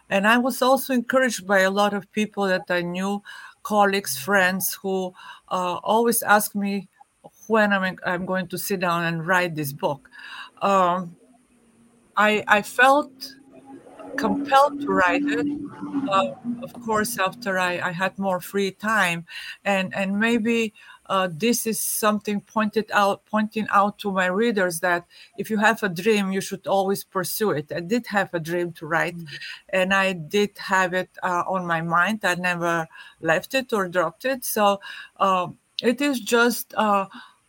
and 0.10 0.28
I 0.28 0.38
was 0.38 0.62
also 0.62 0.94
encouraged 0.94 1.48
by 1.48 1.60
a 1.62 1.72
lot 1.72 1.94
of 1.94 2.12
people 2.12 2.46
that 2.48 2.66
I 2.70 2.82
knew 2.82 3.22
colleagues, 3.64 4.18
friends 4.18 4.78
who 4.82 5.14
uh, 5.50 5.80
always 5.84 6.24
ask 6.24 6.56
me 6.56 6.90
when 7.48 7.74
I'm, 7.74 7.98
I'm 8.06 8.26
going 8.26 8.48
to 8.48 8.58
sit 8.58 8.80
down 8.80 9.04
and 9.04 9.26
write 9.26 9.56
this 9.56 9.74
book. 9.74 10.10
Um, 10.62 11.16
I, 12.16 12.44
I 12.48 12.62
felt 12.62 13.36
compelled 14.18 14.82
to 14.82 14.88
write 14.88 15.24
it, 15.26 15.48
uh, 16.10 16.32
of 16.62 16.74
course, 16.86 17.18
after 17.18 17.58
I, 17.58 17.80
I 17.80 17.92
had 17.92 18.18
more 18.20 18.40
free 18.40 18.72
time, 18.72 19.26
and 19.64 19.96
and 19.96 20.20
maybe 20.20 20.74
uh, 21.12 21.28
this 21.30 21.68
is 21.68 21.78
something 21.78 22.40
pointed 22.40 22.90
out 22.94 23.26
pointing 23.26 23.68
out 23.70 23.98
to 24.00 24.10
my 24.14 24.28
readers 24.28 24.80
that 24.80 25.06
if 25.38 25.50
you 25.50 25.58
have 25.58 25.84
a 25.84 25.90
dream 25.90 26.32
you 26.32 26.40
should 26.40 26.66
always 26.66 27.04
pursue 27.04 27.52
it. 27.52 27.70
I 27.76 27.82
did 27.82 28.08
have 28.08 28.34
a 28.34 28.40
dream 28.40 28.72
to 28.78 28.86
write 28.86 29.18
mm-hmm. 29.18 29.78
and 29.78 29.94
i 29.94 30.14
did 30.14 30.52
have 30.58 30.94
it 30.94 31.10
uh, 31.22 31.44
on 31.56 31.68
my 31.68 31.82
mind. 31.82 32.20
I 32.24 32.36
never 32.36 32.88
left 33.20 33.54
it 33.54 33.74
or 33.74 33.90
dropped 33.90 34.24
it. 34.24 34.46
So 34.46 34.80
uh, 35.20 35.48
it 35.84 36.00
is 36.00 36.22
just 36.22 36.74
uh, 36.78 37.08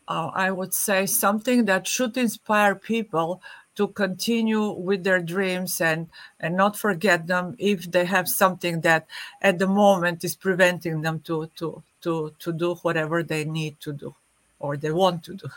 uh, 0.08 0.30
i 0.34 0.50
would 0.50 0.74
say 0.74 1.06
something 1.06 1.64
that 1.66 1.86
should 1.86 2.16
inspire 2.16 2.74
people 2.74 3.40
to 3.76 3.86
continue 3.88 4.70
with 4.70 5.04
their 5.04 5.22
dreams 5.22 5.80
and 5.80 6.08
and 6.40 6.56
not 6.56 6.76
forget 6.76 7.28
them 7.28 7.54
if 7.58 7.90
they 7.92 8.04
have 8.04 8.28
something 8.28 8.80
that 8.80 9.06
at 9.40 9.60
the 9.60 9.68
moment 9.68 10.24
is 10.24 10.34
preventing 10.34 11.02
them 11.02 11.20
to 11.20 11.48
to 11.54 11.82
to 12.02 12.32
to 12.38 12.52
do 12.52 12.74
whatever 12.76 13.22
they 13.22 13.44
need 13.44 13.80
to 13.80 13.92
do 13.92 14.14
or 14.58 14.76
they 14.76 14.92
want 14.92 15.24
to 15.24 15.34
do. 15.34 15.48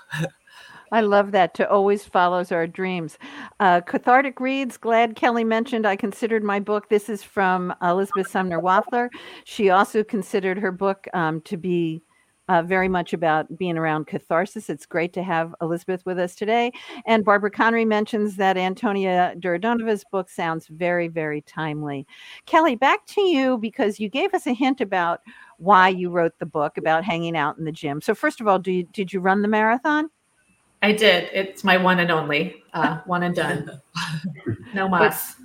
I 0.91 1.01
love 1.01 1.31
that. 1.31 1.53
To 1.55 1.69
always 1.69 2.05
follows 2.05 2.51
our 2.51 2.67
dreams. 2.67 3.17
Uh, 3.59 3.81
Cathartic 3.81 4.39
Reads. 4.39 4.77
Glad 4.77 5.15
Kelly 5.15 5.43
mentioned 5.43 5.85
I 5.85 5.95
considered 5.95 6.43
my 6.43 6.59
book. 6.59 6.89
This 6.89 7.09
is 7.09 7.23
from 7.23 7.73
Elizabeth 7.81 8.29
Sumner 8.29 8.59
Wafler. 8.59 9.09
She 9.45 9.69
also 9.69 10.03
considered 10.03 10.59
her 10.59 10.71
book 10.71 11.07
um, 11.13 11.41
to 11.41 11.57
be 11.57 12.03
uh, 12.47 12.61
very 12.61 12.87
much 12.87 13.13
about 13.13 13.57
being 13.57 13.77
around 13.77 14.07
catharsis. 14.07 14.69
It's 14.69 14.85
great 14.85 15.13
to 15.13 15.23
have 15.23 15.55
Elizabeth 15.61 16.05
with 16.05 16.19
us 16.19 16.35
today. 16.35 16.71
And 17.05 17.25
Barbara 17.25 17.51
Connery 17.51 17.85
mentions 17.85 18.35
that 18.35 18.57
Antonia 18.57 19.33
Duridanova's 19.39 20.03
book 20.11 20.29
sounds 20.29 20.67
very, 20.67 21.07
very 21.07 21.41
timely. 21.41 22.05
Kelly, 22.45 22.75
back 22.75 23.05
to 23.07 23.21
you 23.21 23.57
because 23.57 23.99
you 23.99 24.09
gave 24.09 24.33
us 24.33 24.47
a 24.47 24.53
hint 24.53 24.81
about 24.81 25.21
why 25.57 25.89
you 25.89 26.09
wrote 26.09 26.37
the 26.39 26.45
book 26.45 26.77
about 26.77 27.03
hanging 27.03 27.35
out 27.35 27.57
in 27.57 27.65
the 27.65 27.71
gym. 27.71 28.01
So, 28.01 28.13
first 28.13 28.41
of 28.41 28.47
all, 28.47 28.61
you, 28.65 28.83
did 28.83 29.13
you 29.13 29.19
run 29.19 29.41
the 29.41 29.47
marathon? 29.47 30.09
I 30.81 30.91
did. 30.91 31.29
It's 31.33 31.63
my 31.63 31.77
one 31.77 31.99
and 31.99 32.11
only, 32.11 32.63
uh, 32.73 32.99
one 33.05 33.23
and 33.23 33.35
done. 33.35 33.81
No 34.73 34.89
mas. 34.89 35.35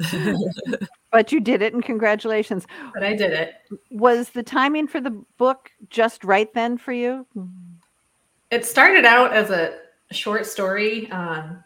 but 1.12 1.30
you 1.30 1.40
did 1.40 1.62
it, 1.62 1.74
and 1.74 1.84
congratulations. 1.84 2.66
But 2.94 3.04
I 3.04 3.14
did 3.14 3.32
it. 3.32 3.54
Was 3.90 4.30
the 4.30 4.42
timing 4.42 4.88
for 4.88 5.00
the 5.00 5.10
book 5.36 5.70
just 5.90 6.24
right 6.24 6.52
then 6.54 6.78
for 6.78 6.92
you? 6.92 7.26
It 8.50 8.64
started 8.64 9.04
out 9.04 9.32
as 9.32 9.50
a 9.50 9.78
short 10.10 10.46
story, 10.46 11.10
um, 11.10 11.62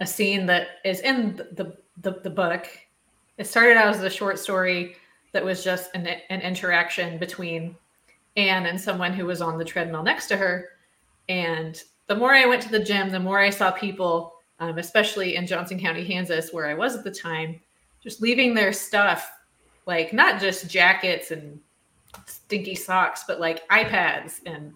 a 0.00 0.06
scene 0.06 0.46
that 0.46 0.68
is 0.84 1.00
in 1.00 1.36
the, 1.36 1.76
the, 1.98 2.20
the 2.22 2.30
book. 2.30 2.66
It 3.38 3.46
started 3.46 3.76
out 3.76 3.94
as 3.94 4.02
a 4.02 4.10
short 4.10 4.38
story 4.38 4.96
that 5.32 5.44
was 5.44 5.62
just 5.62 5.94
an, 5.94 6.06
an 6.30 6.40
interaction 6.40 7.18
between 7.18 7.76
Anne 8.36 8.66
and 8.66 8.80
someone 8.80 9.12
who 9.12 9.26
was 9.26 9.42
on 9.42 9.58
the 9.58 9.64
treadmill 9.64 10.02
next 10.02 10.26
to 10.28 10.36
her. 10.36 10.70
And 11.28 11.82
the 12.06 12.16
more 12.16 12.34
I 12.34 12.46
went 12.46 12.62
to 12.62 12.70
the 12.70 12.82
gym, 12.82 13.10
the 13.10 13.20
more 13.20 13.40
I 13.40 13.50
saw 13.50 13.70
people, 13.70 14.34
um, 14.60 14.78
especially 14.78 15.36
in 15.36 15.46
Johnson 15.46 15.78
County, 15.78 16.06
Kansas, 16.06 16.52
where 16.52 16.66
I 16.66 16.74
was 16.74 16.96
at 16.96 17.04
the 17.04 17.10
time, 17.10 17.60
just 18.06 18.22
leaving 18.22 18.54
their 18.54 18.72
stuff, 18.72 19.30
like 19.86 20.12
not 20.12 20.40
just 20.40 20.70
jackets 20.70 21.30
and 21.30 21.58
stinky 22.26 22.74
socks, 22.74 23.24
but 23.26 23.40
like 23.40 23.68
iPads 23.68 24.40
and 24.46 24.72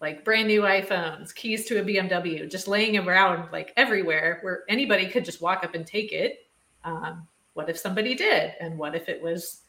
like 0.00 0.24
brand 0.24 0.48
new 0.48 0.62
iPhones, 0.62 1.34
keys 1.34 1.64
to 1.66 1.80
a 1.80 1.84
BMW, 1.84 2.50
just 2.50 2.68
laying 2.68 2.98
around 2.98 3.50
like 3.52 3.72
everywhere 3.76 4.40
where 4.42 4.64
anybody 4.68 5.08
could 5.08 5.24
just 5.24 5.40
walk 5.40 5.64
up 5.64 5.74
and 5.74 5.86
take 5.86 6.12
it. 6.12 6.46
Um, 6.84 7.26
what 7.54 7.70
if 7.70 7.78
somebody 7.78 8.14
did? 8.14 8.52
And 8.60 8.76
what 8.76 8.94
if 8.94 9.08
it 9.08 9.22
was 9.22 9.62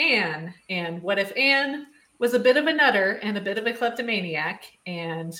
Anne. 0.00 0.54
And 0.68 1.02
what 1.02 1.18
if 1.18 1.36
Anne 1.36 1.86
was 2.18 2.34
a 2.34 2.38
bit 2.38 2.56
of 2.56 2.66
a 2.66 2.72
nutter 2.72 3.20
and 3.22 3.36
a 3.36 3.40
bit 3.40 3.58
of 3.58 3.66
a 3.66 3.72
kleptomaniac? 3.72 4.64
And 4.86 5.34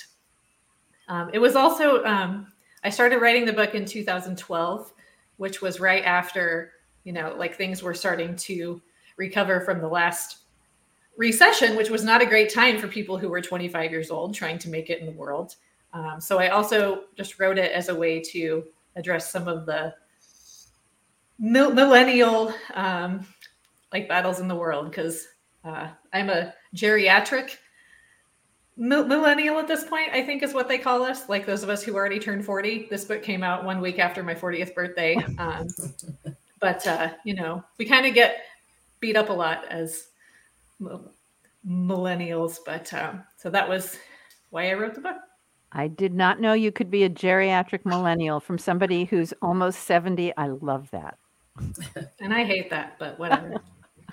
um, 1.07 1.29
it 1.33 1.39
was 1.39 1.55
also, 1.55 2.03
um, 2.05 2.47
I 2.83 2.89
started 2.89 3.21
writing 3.21 3.45
the 3.45 3.53
book 3.53 3.75
in 3.75 3.85
2012, 3.85 4.93
which 5.37 5.61
was 5.61 5.79
right 5.79 6.03
after, 6.03 6.73
you 7.03 7.13
know, 7.13 7.35
like 7.37 7.55
things 7.55 7.81
were 7.81 7.93
starting 7.93 8.35
to 8.35 8.81
recover 9.17 9.61
from 9.61 9.79
the 9.79 9.87
last 9.87 10.39
recession, 11.17 11.75
which 11.75 11.89
was 11.89 12.03
not 12.03 12.21
a 12.21 12.25
great 12.25 12.53
time 12.53 12.77
for 12.77 12.87
people 12.87 13.17
who 13.17 13.29
were 13.29 13.41
25 13.41 13.91
years 13.91 14.11
old 14.11 14.33
trying 14.33 14.57
to 14.59 14.69
make 14.69 14.89
it 14.89 14.99
in 14.99 15.05
the 15.05 15.11
world. 15.11 15.55
Um, 15.93 16.19
so 16.19 16.39
I 16.39 16.49
also 16.49 17.03
just 17.15 17.39
wrote 17.39 17.57
it 17.57 17.71
as 17.71 17.89
a 17.89 17.95
way 17.95 18.21
to 18.31 18.63
address 18.95 19.31
some 19.31 19.47
of 19.47 19.65
the 19.65 19.93
millennial 21.37 22.53
um, 22.75 23.25
like 23.91 24.07
battles 24.07 24.39
in 24.39 24.47
the 24.47 24.55
world 24.55 24.89
because 24.89 25.27
uh, 25.65 25.89
I'm 26.13 26.29
a 26.29 26.53
geriatric 26.75 27.57
millennial 28.77 29.59
at 29.59 29.67
this 29.67 29.83
point, 29.83 30.09
I 30.11 30.23
think 30.23 30.43
is 30.43 30.53
what 30.53 30.67
they 30.67 30.77
call 30.77 31.03
us. 31.03 31.29
Like 31.29 31.45
those 31.45 31.63
of 31.63 31.69
us 31.69 31.83
who 31.83 31.95
already 31.95 32.19
turned 32.19 32.45
40. 32.45 32.87
This 32.89 33.05
book 33.05 33.21
came 33.21 33.43
out 33.43 33.63
one 33.63 33.81
week 33.81 33.99
after 33.99 34.23
my 34.23 34.33
40th 34.33 34.73
birthday. 34.73 35.15
Um, 35.37 35.67
but, 36.61 36.85
uh, 36.87 37.09
you 37.25 37.33
know, 37.33 37.63
we 37.77 37.85
kind 37.85 38.05
of 38.05 38.13
get 38.13 38.45
beat 38.99 39.17
up 39.17 39.29
a 39.29 39.33
lot 39.33 39.65
as 39.69 40.07
millennials. 41.67 42.59
But 42.65 42.93
um, 42.93 43.23
so 43.37 43.49
that 43.49 43.67
was 43.67 43.97
why 44.51 44.69
I 44.69 44.73
wrote 44.73 44.95
the 44.95 45.01
book. 45.01 45.17
I 45.73 45.87
did 45.87 46.13
not 46.13 46.39
know 46.39 46.53
you 46.53 46.71
could 46.71 46.91
be 46.91 47.03
a 47.03 47.09
geriatric 47.09 47.85
millennial 47.85 48.39
from 48.39 48.57
somebody 48.57 49.05
who's 49.05 49.33
almost 49.41 49.83
70. 49.83 50.35
I 50.35 50.47
love 50.47 50.89
that. 50.91 51.17
and 52.19 52.33
I 52.33 52.43
hate 52.43 52.69
that, 52.69 52.97
but 52.99 53.17
whatever. 53.17 53.61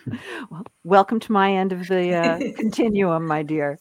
well, 0.50 0.64
welcome 0.84 1.18
to 1.20 1.32
my 1.32 1.52
end 1.52 1.72
of 1.72 1.88
the 1.88 2.14
uh, 2.14 2.38
continuum, 2.56 3.26
my 3.26 3.42
dear. 3.42 3.78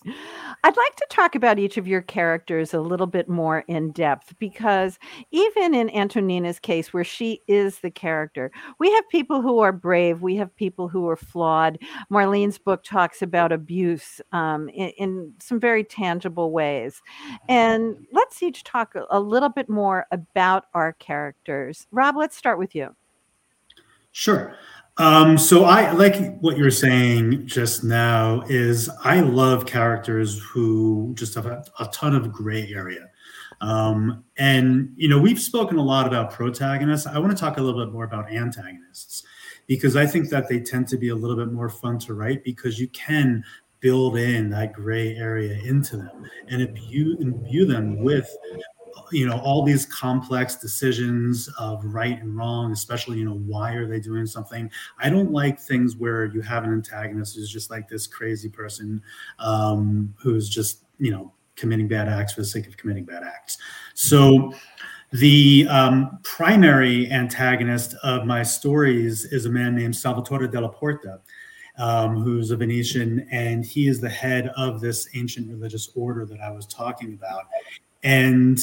I'd 0.67 0.75
like 0.75 0.95
to 0.97 1.07
talk 1.09 1.33
about 1.33 1.59
each 1.59 1.77
of 1.77 1.87
your 1.87 2.01
characters 2.01 2.73
a 2.73 2.81
little 2.81 3.07
bit 3.07 3.29
more 3.29 3.63
in 3.69 3.93
depth 3.93 4.37
because 4.37 4.99
even 5.31 5.73
in 5.73 5.89
Antonina's 5.91 6.59
case, 6.59 6.91
where 6.93 7.05
she 7.05 7.41
is 7.47 7.79
the 7.79 7.89
character, 7.89 8.51
we 8.77 8.91
have 8.91 9.07
people 9.07 9.41
who 9.41 9.59
are 9.59 9.71
brave, 9.71 10.21
we 10.21 10.35
have 10.35 10.53
people 10.57 10.89
who 10.89 11.07
are 11.07 11.15
flawed. 11.15 11.79
Marlene's 12.11 12.57
book 12.57 12.83
talks 12.83 13.21
about 13.21 13.53
abuse 13.53 14.19
um, 14.33 14.67
in, 14.67 14.89
in, 14.97 15.33
some 15.39 15.57
very 15.57 15.85
tangible 15.85 16.51
ways. 16.51 17.01
And 17.47 18.05
let's 18.11 18.43
each 18.43 18.65
talk 18.65 18.93
a, 18.95 19.05
a 19.09 19.21
little 19.21 19.47
bit 19.47 19.69
more 19.69 20.05
about 20.11 20.65
our 20.73 20.91
characters. 20.91 21.87
Rob, 21.91 22.17
let's 22.17 22.35
start 22.35 22.59
with 22.59 22.75
you. 22.75 22.93
Sure. 24.11 24.57
Um, 24.99 25.37
so 25.37 25.65
I 25.65 25.91
like 25.91 26.39
what 26.39 26.57
you're 26.57 26.71
saying 26.71 27.45
just 27.45 27.83
now 27.83 28.41
is 28.49 28.89
I 29.03 29.19
love 29.19 29.65
characters 29.67 30.41
who 30.41 31.13
just 31.15 31.35
have 31.35 31.45
a, 31.45 31.63
a 31.79 31.85
ton 31.87 32.15
of 32.15 32.31
gray 32.31 32.73
area. 32.73 33.07
Um, 33.61 34.23
and 34.37 34.93
you 34.95 35.07
know, 35.07 35.19
we've 35.19 35.39
spoken 35.39 35.77
a 35.77 35.83
lot 35.83 36.07
about 36.07 36.31
protagonists. 36.31 37.05
I 37.05 37.19
want 37.19 37.31
to 37.31 37.37
talk 37.37 37.57
a 37.57 37.61
little 37.61 37.85
bit 37.85 37.93
more 37.93 38.05
about 38.05 38.31
antagonists 38.31 39.23
because 39.67 39.95
I 39.95 40.05
think 40.05 40.29
that 40.29 40.49
they 40.49 40.59
tend 40.59 40.87
to 40.89 40.97
be 40.97 41.09
a 41.09 41.15
little 41.15 41.37
bit 41.37 41.51
more 41.51 41.69
fun 41.69 41.99
to 41.99 42.13
write 42.13 42.43
because 42.43 42.79
you 42.79 42.87
can 42.89 43.43
build 43.79 44.17
in 44.17 44.49
that 44.49 44.73
gray 44.73 45.15
area 45.15 45.59
into 45.63 45.97
them 45.97 46.25
and 46.49 46.61
imbue, 46.61 47.17
imbue 47.19 47.65
them 47.65 48.03
with 48.03 48.29
you 49.11 49.27
know 49.27 49.39
all 49.39 49.63
these 49.63 49.85
complex 49.85 50.55
decisions 50.55 51.49
of 51.59 51.83
right 51.85 52.19
and 52.21 52.35
wrong 52.35 52.71
especially 52.71 53.17
you 53.17 53.25
know 53.25 53.37
why 53.45 53.73
are 53.73 53.87
they 53.87 53.99
doing 53.99 54.25
something 54.25 54.69
i 54.99 55.09
don't 55.09 55.31
like 55.31 55.59
things 55.59 55.95
where 55.95 56.25
you 56.25 56.41
have 56.41 56.63
an 56.63 56.71
antagonist 56.71 57.35
who's 57.35 57.49
just 57.49 57.69
like 57.69 57.87
this 57.87 58.07
crazy 58.07 58.49
person 58.49 59.01
um, 59.39 60.13
who's 60.17 60.49
just 60.49 60.85
you 60.99 61.11
know 61.11 61.33
committing 61.55 61.87
bad 61.87 62.07
acts 62.07 62.33
for 62.33 62.41
the 62.41 62.47
sake 62.47 62.67
of 62.67 62.77
committing 62.77 63.05
bad 63.05 63.23
acts 63.23 63.57
so 63.93 64.53
the 65.13 65.65
um, 65.69 66.19
primary 66.23 67.09
antagonist 67.11 67.95
of 68.03 68.25
my 68.25 68.43
stories 68.43 69.25
is 69.25 69.45
a 69.45 69.49
man 69.49 69.75
named 69.75 69.95
salvatore 69.95 70.47
della 70.47 70.69
porta 70.69 71.19
um, 71.77 72.21
who's 72.21 72.51
a 72.51 72.57
Venetian, 72.57 73.27
and 73.31 73.63
he 73.63 73.87
is 73.87 74.01
the 74.01 74.09
head 74.09 74.51
of 74.57 74.81
this 74.81 75.07
ancient 75.13 75.47
religious 75.49 75.89
order 75.95 76.25
that 76.25 76.39
I 76.39 76.51
was 76.51 76.65
talking 76.65 77.13
about. 77.13 77.45
And 78.03 78.59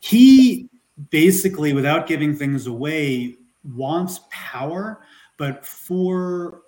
he 0.00 0.68
basically, 1.10 1.72
without 1.72 2.06
giving 2.06 2.34
things 2.34 2.66
away, 2.66 3.36
wants 3.74 4.20
power, 4.30 5.02
but 5.36 5.64
for 5.64 6.62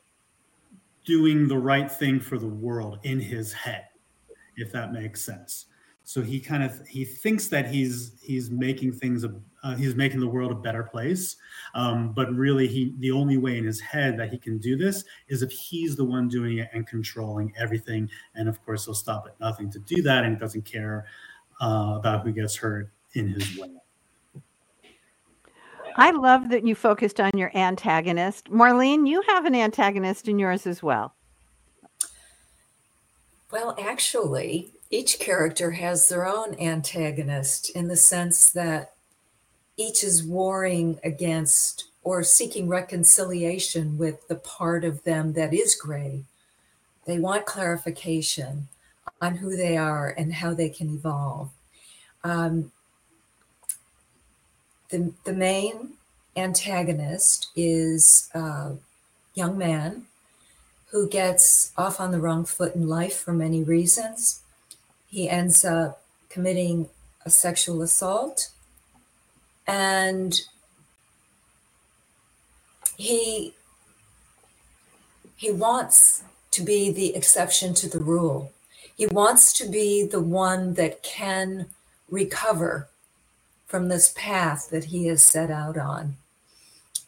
doing 1.04 1.48
the 1.48 1.58
right 1.58 1.90
thing 1.90 2.20
for 2.20 2.38
the 2.38 2.46
world 2.46 2.98
in 3.02 3.18
his 3.18 3.52
head, 3.52 3.86
if 4.56 4.70
that 4.72 4.92
makes 4.92 5.22
sense. 5.22 5.66
So 6.02 6.22
he 6.22 6.40
kind 6.40 6.64
of 6.64 6.86
he 6.88 7.04
thinks 7.04 7.46
that 7.48 7.68
he's 7.68 8.18
he's 8.20 8.50
making 8.50 8.94
things 8.94 9.24
uh, 9.62 9.76
he's 9.76 9.94
making 9.94 10.18
the 10.18 10.26
world 10.26 10.50
a 10.50 10.56
better 10.56 10.82
place, 10.82 11.36
um, 11.74 12.12
but 12.14 12.34
really 12.34 12.66
he 12.66 12.94
the 12.98 13.12
only 13.12 13.36
way 13.36 13.58
in 13.58 13.64
his 13.64 13.80
head 13.80 14.18
that 14.18 14.30
he 14.30 14.38
can 14.38 14.58
do 14.58 14.76
this 14.76 15.04
is 15.28 15.42
if 15.42 15.52
he's 15.52 15.94
the 15.94 16.04
one 16.04 16.26
doing 16.26 16.58
it 16.58 16.68
and 16.72 16.86
controlling 16.86 17.52
everything. 17.56 18.08
And 18.34 18.48
of 18.48 18.60
course, 18.64 18.86
he'll 18.86 18.94
stop 18.94 19.26
at 19.28 19.38
nothing 19.38 19.70
to 19.70 19.78
do 19.78 20.02
that, 20.02 20.24
and 20.24 20.34
he 20.34 20.40
doesn't 20.40 20.64
care 20.64 21.06
uh, 21.60 21.94
about 21.96 22.24
who 22.24 22.32
gets 22.32 22.56
hurt 22.56 22.90
in 23.14 23.28
his 23.28 23.58
way. 23.58 23.70
I 25.96 26.12
love 26.12 26.48
that 26.50 26.66
you 26.66 26.74
focused 26.74 27.20
on 27.20 27.30
your 27.34 27.50
antagonist. 27.54 28.50
Marlene, 28.50 29.08
you 29.08 29.22
have 29.28 29.44
an 29.44 29.54
antagonist 29.54 30.28
in 30.28 30.38
yours 30.38 30.66
as 30.66 30.82
well. 30.82 31.14
Well, 33.50 33.76
actually, 33.78 34.72
each 34.90 35.18
character 35.18 35.72
has 35.72 36.08
their 36.08 36.26
own 36.26 36.54
antagonist 36.54 37.70
in 37.70 37.88
the 37.88 37.96
sense 37.96 38.48
that 38.50 38.92
each 39.76 40.04
is 40.04 40.22
warring 40.22 41.00
against 41.02 41.86
or 42.02 42.22
seeking 42.22 42.68
reconciliation 42.68 43.98
with 43.98 44.26
the 44.28 44.36
part 44.36 44.84
of 44.84 45.02
them 45.04 45.32
that 45.34 45.52
is 45.52 45.74
gray. 45.74 46.24
They 47.06 47.18
want 47.18 47.46
clarification 47.46 48.68
on 49.20 49.36
who 49.36 49.56
they 49.56 49.76
are 49.76 50.14
and 50.16 50.34
how 50.34 50.54
they 50.54 50.68
can 50.68 50.94
evolve. 50.94 51.50
Um, 52.22 52.72
the, 54.90 55.12
the 55.24 55.32
main 55.32 55.90
antagonist 56.36 57.48
is 57.56 58.28
a 58.34 58.72
young 59.34 59.56
man 59.56 60.06
who 60.90 61.08
gets 61.08 61.72
off 61.76 62.00
on 62.00 62.10
the 62.10 62.20
wrong 62.20 62.44
foot 62.44 62.74
in 62.74 62.88
life 62.88 63.16
for 63.16 63.32
many 63.32 63.62
reasons. 63.62 64.42
He 65.08 65.28
ends 65.28 65.64
up 65.64 66.02
committing 66.28 66.88
a 67.24 67.30
sexual 67.30 67.82
assault 67.82 68.50
and 69.66 70.40
he 72.96 73.54
he 75.36 75.50
wants 75.50 76.22
to 76.50 76.62
be 76.62 76.90
the 76.92 77.14
exception 77.16 77.72
to 77.72 77.88
the 77.88 78.00
rule. 78.00 78.52
He 78.94 79.06
wants 79.06 79.54
to 79.54 79.66
be 79.66 80.04
the 80.04 80.20
one 80.20 80.74
that 80.74 81.02
can 81.02 81.66
recover 82.10 82.89
from 83.70 83.88
this 83.88 84.12
path 84.16 84.68
that 84.70 84.86
he 84.86 85.06
has 85.06 85.24
set 85.24 85.48
out 85.48 85.78
on. 85.78 86.16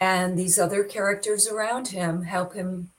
And 0.00 0.38
these 0.38 0.60
other 0.60 0.84
characters 0.84 1.48
around 1.48 1.88
him 1.88 2.22
help 2.22 2.54
him 2.54 2.90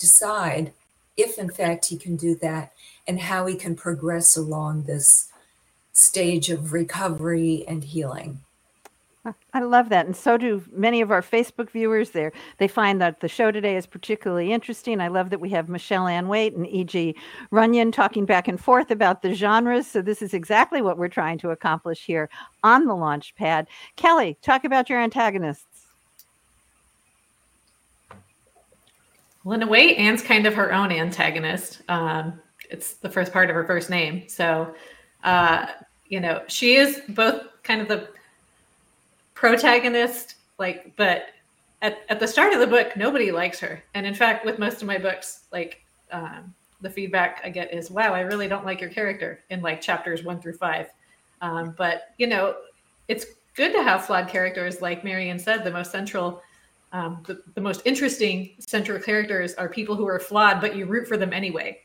decide 0.00 0.72
if, 1.16 1.38
in 1.38 1.48
fact, 1.48 1.86
he 1.86 1.96
can 1.96 2.16
do 2.16 2.34
that 2.42 2.72
and 3.06 3.20
how 3.20 3.46
he 3.46 3.54
can 3.54 3.76
progress 3.76 4.36
along 4.36 4.82
this 4.82 5.28
stage 5.92 6.50
of 6.50 6.72
recovery 6.72 7.64
and 7.68 7.84
healing. 7.84 8.40
I 9.54 9.60
love 9.60 9.88
that. 9.90 10.06
And 10.06 10.16
so 10.16 10.36
do 10.36 10.64
many 10.72 11.00
of 11.00 11.12
our 11.12 11.22
Facebook 11.22 11.70
viewers 11.70 12.10
there. 12.10 12.32
They 12.58 12.66
find 12.66 13.00
that 13.00 13.20
the 13.20 13.28
show 13.28 13.52
today 13.52 13.76
is 13.76 13.86
particularly 13.86 14.52
interesting. 14.52 15.00
I 15.00 15.08
love 15.08 15.30
that 15.30 15.40
we 15.40 15.50
have 15.50 15.68
Michelle 15.68 16.08
Ann 16.08 16.26
Waite 16.26 16.54
and 16.54 16.66
E.G. 16.66 17.14
Runyon 17.52 17.92
talking 17.92 18.24
back 18.24 18.48
and 18.48 18.60
forth 18.60 18.90
about 18.90 19.22
the 19.22 19.32
genres. 19.32 19.86
So 19.86 20.02
this 20.02 20.22
is 20.22 20.34
exactly 20.34 20.82
what 20.82 20.98
we're 20.98 21.06
trying 21.06 21.38
to 21.38 21.50
accomplish 21.50 22.04
here 22.04 22.28
on 22.64 22.86
the 22.86 22.94
launch 22.96 23.34
pad. 23.36 23.68
Kelly, 23.94 24.36
talk 24.42 24.64
about 24.64 24.90
your 24.90 25.00
antagonists. 25.00 25.66
Well, 29.44 29.54
in 29.54 29.62
a 29.62 29.68
way, 29.68 29.94
Anne's 29.96 30.22
kind 30.22 30.46
of 30.46 30.54
her 30.54 30.72
own 30.72 30.90
antagonist. 30.90 31.82
Um, 31.88 32.40
it's 32.70 32.94
the 32.94 33.10
first 33.10 33.32
part 33.32 33.50
of 33.50 33.54
her 33.54 33.64
first 33.64 33.88
name. 33.88 34.28
So, 34.28 34.74
uh, 35.22 35.66
you 36.08 36.18
know, 36.18 36.42
she 36.48 36.74
is 36.74 37.02
both 37.08 37.42
kind 37.62 37.80
of 37.80 37.86
the 37.86 38.08
protagonist, 39.42 40.36
like, 40.58 40.94
but 40.96 41.26
at, 41.82 42.02
at 42.08 42.20
the 42.20 42.28
start 42.28 42.52
of 42.52 42.60
the 42.60 42.66
book, 42.66 42.96
nobody 42.96 43.32
likes 43.32 43.58
her. 43.58 43.82
And 43.94 44.06
in 44.06 44.14
fact, 44.14 44.46
with 44.46 44.60
most 44.60 44.82
of 44.82 44.86
my 44.86 44.98
books, 44.98 45.46
like, 45.50 45.82
um, 46.12 46.54
the 46.80 46.88
feedback 46.88 47.40
I 47.42 47.50
get 47.50 47.74
is, 47.74 47.90
wow, 47.90 48.14
I 48.14 48.20
really 48.20 48.46
don't 48.46 48.64
like 48.64 48.80
your 48.80 48.90
character 48.90 49.40
in 49.50 49.60
like 49.60 49.80
chapters 49.80 50.22
one 50.22 50.40
through 50.40 50.58
five. 50.58 50.90
Um, 51.40 51.74
but, 51.76 52.14
you 52.18 52.28
know, 52.28 52.54
it's 53.08 53.26
good 53.56 53.72
to 53.72 53.82
have 53.82 54.04
flawed 54.04 54.28
characters, 54.28 54.80
like 54.80 55.02
Marion 55.02 55.40
said, 55.40 55.64
the 55.64 55.72
most 55.72 55.90
central. 55.90 56.40
Um, 56.92 57.24
the, 57.26 57.42
the 57.54 57.60
most 57.60 57.82
interesting 57.84 58.50
central 58.60 59.00
characters 59.00 59.54
are 59.54 59.68
people 59.68 59.96
who 59.96 60.06
are 60.06 60.20
flawed, 60.20 60.60
but 60.60 60.76
you 60.76 60.86
root 60.86 61.08
for 61.08 61.16
them 61.16 61.32
anyway. 61.32 61.80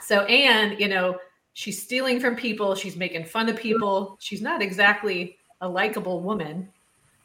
So 0.00 0.22
Anne, 0.22 0.76
you 0.78 0.88
know, 0.88 1.18
she's 1.52 1.82
stealing 1.82 2.20
from 2.20 2.36
people, 2.36 2.74
she's 2.74 2.96
making 2.96 3.26
fun 3.26 3.50
of 3.50 3.56
people. 3.56 4.16
She's 4.18 4.40
not 4.40 4.62
exactly 4.62 5.36
a 5.60 5.68
likable 5.68 6.20
woman. 6.20 6.68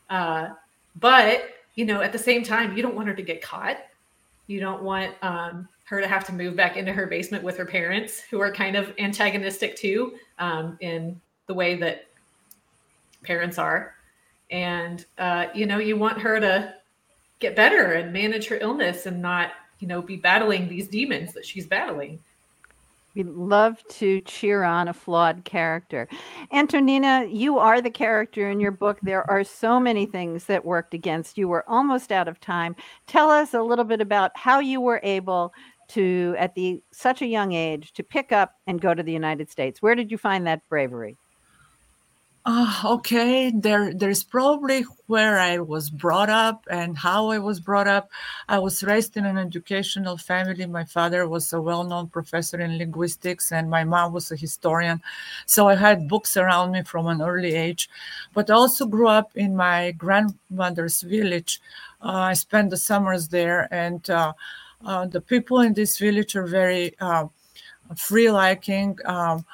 Uh, 0.10 0.50
but 1.00 1.50
you 1.76 1.86
know, 1.86 2.02
at 2.02 2.12
the 2.12 2.20
same 2.20 2.44
time, 2.44 2.76
you 2.76 2.82
don't 2.82 2.96
want 2.96 3.08
her 3.08 3.14
to 3.14 3.22
get 3.22 3.42
caught. 3.42 3.78
You 4.48 4.60
don't 4.60 4.84
want 4.84 5.14
um, 5.22 5.68
her 5.86 6.00
to 6.00 6.08
have 6.08 6.26
to 6.26 6.34
move 6.34 6.56
back 6.56 6.78
into 6.78 6.94
her 6.94 7.08
basement 7.08 7.44
with 7.44 7.58
her 7.58 7.66
parents, 7.66 8.22
who 8.22 8.40
are 8.40 8.52
kind 8.52 8.76
of 8.76 8.94
antagonistic 8.98 9.76
too, 9.76 10.14
um, 10.40 10.78
in 10.80 11.20
the 11.48 11.54
way 11.54 11.76
that 11.76 12.06
parents 13.24 13.58
are. 13.58 13.96
And 14.52 15.06
uh, 15.18 15.48
you 15.54 15.66
know, 15.66 15.80
you 15.80 15.98
want 15.98 16.20
her 16.20 16.40
to 16.40 16.76
get 17.40 17.56
better 17.56 17.94
and 17.94 18.14
manage 18.14 18.48
her 18.48 18.58
illness 18.58 19.06
and 19.06 19.22
not, 19.22 19.52
you 19.80 19.88
know, 19.88 20.02
be 20.02 20.16
battling 20.16 20.70
these 20.70 20.88
demons 20.88 21.34
that 21.34 21.46
she's 21.46 21.68
battling. 21.68 22.20
We 23.16 23.24
love 23.24 23.82
to 23.92 24.20
cheer 24.22 24.64
on 24.64 24.90
a 24.90 24.94
flawed 24.94 25.46
character. 25.46 26.10
Antonina, 26.52 27.26
you 27.30 27.58
are 27.60 27.82
the 27.82 27.90
character 27.90 28.50
in 28.50 28.60
your 28.60 28.72
book. 28.72 29.00
There 29.02 29.30
are 29.32 29.44
so 29.44 29.80
many 29.80 30.06
things 30.06 30.46
that 30.46 30.66
worked 30.66 30.94
against 30.94 31.38
you. 31.38 31.48
We're 31.48 31.64
almost 31.68 32.12
out 32.12 32.28
of 32.28 32.42
time. 32.42 32.76
Tell 33.08 33.30
us 33.30 33.54
a 33.54 33.62
little 33.62 33.86
bit 33.86 34.02
about 34.02 34.32
how 34.36 34.60
you 34.60 34.82
were 34.82 35.00
able 35.02 35.54
to, 35.90 36.36
at 36.38 36.56
the 36.56 36.82
such 36.92 37.22
a 37.22 37.28
young 37.28 37.54
age, 37.54 37.94
to 37.94 38.04
pick 38.04 38.34
up 38.34 38.54
and 38.68 38.82
go 38.82 38.94
to 38.94 39.04
the 39.04 39.14
United 39.14 39.50
States. 39.50 39.82
Where 39.82 39.96
did 39.96 40.12
you 40.12 40.18
find 40.18 40.46
that 40.48 40.68
bravery? 40.68 41.16
Uh, 42.48 42.80
okay, 42.86 43.50
there 43.50 43.92
there's 43.92 44.24
probably 44.24 44.84
where 45.08 45.40
I 45.40 45.58
was 45.58 45.90
brought 45.90 46.30
up 46.30 46.64
and 46.70 46.96
how 46.96 47.32
I 47.32 47.40
was 47.40 47.60
brought 47.60 47.88
up. 47.88 48.12
I 48.48 48.60
was 48.60 48.84
raised 48.84 49.18
in 49.18 49.26
an 49.26 49.40
educational 49.40 50.16
family. 50.16 50.64
My 50.68 50.84
father 50.84 51.28
was 51.28 51.52
a 51.54 51.60
well-known 51.60 52.10
professor 52.10 52.60
in 52.62 52.78
linguistics 52.78 53.52
and 53.52 53.68
my 53.68 53.84
mom 53.84 54.14
was 54.14 54.32
a 54.32 54.36
historian. 54.36 55.02
So 55.48 55.68
I 55.70 55.76
had 55.76 56.08
books 56.08 56.38
around 56.38 56.74
me 56.74 56.84
from 56.84 57.08
an 57.08 57.20
early 57.20 57.56
age, 57.56 57.90
but 58.36 58.52
I 58.52 58.54
also 58.54 58.86
grew 58.86 59.08
up 59.08 59.32
in 59.36 59.56
my 59.56 59.94
grandmother's 59.94 61.02
village. 61.02 61.60
Uh, 62.00 62.30
I 62.32 62.34
spent 62.34 62.70
the 62.70 62.78
summers 62.78 63.28
there 63.30 63.68
and 63.72 64.08
uh, 64.08 64.34
uh 64.86 65.08
the 65.08 65.22
people 65.22 65.62
in 65.62 65.74
this 65.74 65.98
village 65.98 66.36
are 66.36 66.46
very 66.46 66.94
uh, 67.00 67.26
free 67.96 68.30
liking. 68.30 69.00
Um, 69.06 69.46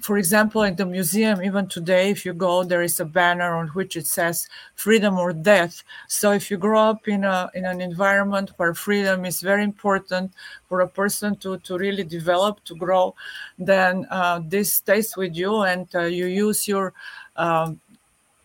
for 0.00 0.18
example, 0.18 0.62
in 0.62 0.76
the 0.76 0.84
museum, 0.84 1.42
even 1.42 1.68
today, 1.68 2.10
if 2.10 2.24
you 2.26 2.34
go, 2.34 2.64
there 2.64 2.82
is 2.82 3.00
a 3.00 3.04
banner 3.04 3.56
on 3.56 3.68
which 3.68 3.96
it 3.96 4.06
says 4.06 4.48
freedom 4.74 5.18
or 5.18 5.32
death. 5.32 5.82
So 6.08 6.32
if 6.32 6.50
you 6.50 6.58
grow 6.58 6.80
up 6.80 7.08
in, 7.08 7.24
a, 7.24 7.50
in 7.54 7.64
an 7.64 7.80
environment 7.80 8.52
where 8.56 8.74
freedom 8.74 9.24
is 9.24 9.40
very 9.40 9.64
important 9.64 10.32
for 10.68 10.80
a 10.80 10.88
person 10.88 11.36
to, 11.36 11.58
to 11.58 11.78
really 11.78 12.04
develop, 12.04 12.62
to 12.64 12.74
grow, 12.74 13.14
then 13.58 14.06
uh, 14.10 14.40
this 14.44 14.74
stays 14.74 15.16
with 15.16 15.34
you 15.34 15.62
and 15.62 15.88
uh, 15.94 16.02
you 16.02 16.26
use 16.26 16.68
your 16.68 16.92
um, 17.36 17.80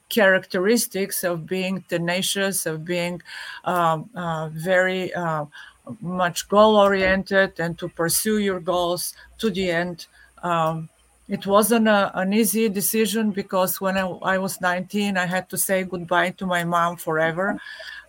characteristics 0.09 1.23
of 1.23 1.45
being 1.47 1.83
tenacious, 1.87 2.65
of 2.65 2.85
being 2.85 3.21
um, 3.65 4.09
uh, 4.15 4.49
very 4.53 5.13
uh, 5.13 5.45
much 6.01 6.47
goal 6.49 6.75
oriented, 6.75 7.59
and 7.59 7.77
to 7.79 7.87
pursue 7.87 8.37
your 8.37 8.59
goals 8.59 9.13
to 9.39 9.49
the 9.49 9.71
end. 9.71 10.07
Um, 10.43 10.89
it 11.31 11.47
wasn't 11.47 11.87
a, 11.87 12.11
an 12.19 12.33
easy 12.33 12.67
decision 12.67 13.31
because 13.31 13.79
when 13.79 13.97
I, 13.97 14.05
I, 14.05 14.37
was 14.37 14.59
19, 14.59 15.15
I 15.15 15.25
had 15.25 15.49
to 15.51 15.57
say 15.57 15.83
goodbye 15.83 16.31
to 16.31 16.45
my 16.45 16.65
mom 16.65 16.97
forever 16.97 17.57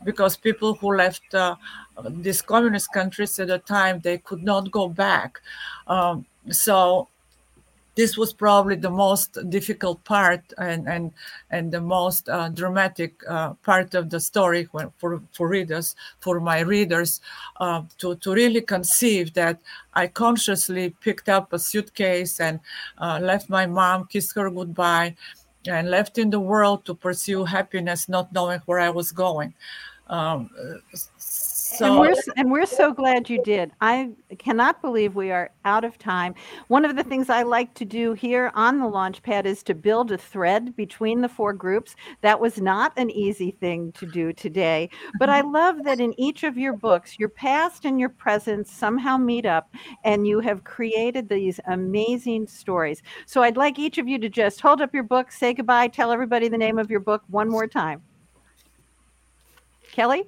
because 0.02 0.36
people 0.36 0.74
who 0.74 0.96
left 0.96 1.32
uh, 1.32 1.54
these 2.10 2.42
communist 2.42 2.92
countries 2.92 3.38
at 3.38 3.46
the 3.46 3.60
time, 3.60 4.00
they 4.00 4.18
could 4.18 4.42
not 4.42 4.72
go 4.72 4.88
back. 4.88 5.40
Um, 5.86 6.26
so 6.50 7.06
this 7.94 8.16
was 8.16 8.32
probably 8.32 8.76
the 8.76 8.90
most 8.90 9.38
difficult 9.50 10.02
part 10.04 10.40
and 10.58 10.88
and 10.88 11.12
and 11.50 11.70
the 11.72 11.80
most 11.80 12.28
uh, 12.28 12.48
dramatic 12.48 13.22
uh, 13.28 13.52
part 13.62 13.94
of 13.94 14.08
the 14.10 14.20
story 14.20 14.68
for 14.98 15.22
for 15.32 15.48
readers 15.48 15.94
for 16.20 16.40
my 16.40 16.60
readers 16.60 17.20
uh, 17.60 17.82
to 17.98 18.16
to 18.16 18.32
really 18.32 18.60
conceive 18.60 19.34
that 19.34 19.60
I 19.94 20.06
consciously 20.06 20.90
picked 21.00 21.28
up 21.28 21.52
a 21.52 21.58
suitcase 21.58 22.40
and 22.40 22.60
uh, 22.98 23.18
left 23.22 23.50
my 23.50 23.66
mom, 23.66 24.06
kissed 24.06 24.34
her 24.36 24.50
goodbye, 24.50 25.16
and 25.66 25.90
left 25.90 26.18
in 26.18 26.30
the 26.30 26.40
world 26.40 26.84
to 26.86 26.94
pursue 26.94 27.44
happiness, 27.44 28.08
not 28.08 28.32
knowing 28.32 28.60
where 28.66 28.80
I 28.80 28.90
was 28.90 29.12
going. 29.12 29.54
Um, 30.08 30.50
so, 31.72 31.86
and 31.86 31.98
we're 31.98 32.14
and 32.36 32.50
we're 32.50 32.66
so 32.66 32.92
glad 32.92 33.30
you 33.30 33.42
did. 33.42 33.72
I 33.80 34.10
cannot 34.38 34.80
believe 34.82 35.14
we 35.14 35.30
are 35.30 35.50
out 35.64 35.84
of 35.84 35.98
time. 35.98 36.34
One 36.68 36.84
of 36.84 36.96
the 36.96 37.04
things 37.04 37.30
I 37.30 37.42
like 37.42 37.74
to 37.74 37.84
do 37.84 38.12
here 38.12 38.50
on 38.54 38.78
the 38.78 38.86
Launchpad 38.86 39.44
is 39.44 39.62
to 39.64 39.74
build 39.74 40.12
a 40.12 40.18
thread 40.18 40.76
between 40.76 41.20
the 41.20 41.28
four 41.28 41.52
groups. 41.52 41.96
That 42.20 42.40
was 42.40 42.60
not 42.60 42.92
an 42.96 43.10
easy 43.10 43.50
thing 43.50 43.92
to 43.92 44.06
do 44.06 44.32
today, 44.32 44.90
but 45.18 45.28
I 45.28 45.40
love 45.40 45.84
that 45.84 46.00
in 46.00 46.18
each 46.20 46.44
of 46.44 46.58
your 46.58 46.74
books, 46.74 47.18
your 47.18 47.28
past 47.28 47.84
and 47.84 47.98
your 47.98 48.10
present 48.10 48.66
somehow 48.66 49.16
meet 49.16 49.46
up, 49.46 49.72
and 50.04 50.26
you 50.26 50.40
have 50.40 50.64
created 50.64 51.28
these 51.28 51.58
amazing 51.66 52.46
stories. 52.46 53.02
So 53.26 53.42
I'd 53.42 53.56
like 53.56 53.78
each 53.78 53.98
of 53.98 54.08
you 54.08 54.18
to 54.18 54.28
just 54.28 54.60
hold 54.60 54.80
up 54.80 54.92
your 54.92 55.04
book, 55.04 55.32
say 55.32 55.54
goodbye, 55.54 55.88
tell 55.88 56.12
everybody 56.12 56.48
the 56.48 56.58
name 56.58 56.78
of 56.78 56.90
your 56.90 57.00
book 57.00 57.22
one 57.28 57.48
more 57.48 57.66
time. 57.66 58.02
Kelly. 59.92 60.24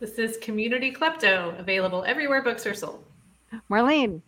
This 0.00 0.18
is 0.18 0.36
Community 0.38 0.92
Klepto, 0.92 1.58
available 1.58 2.04
everywhere 2.04 2.42
books 2.42 2.66
are 2.66 2.74
sold. 2.74 3.04
Marlene. 3.70 4.22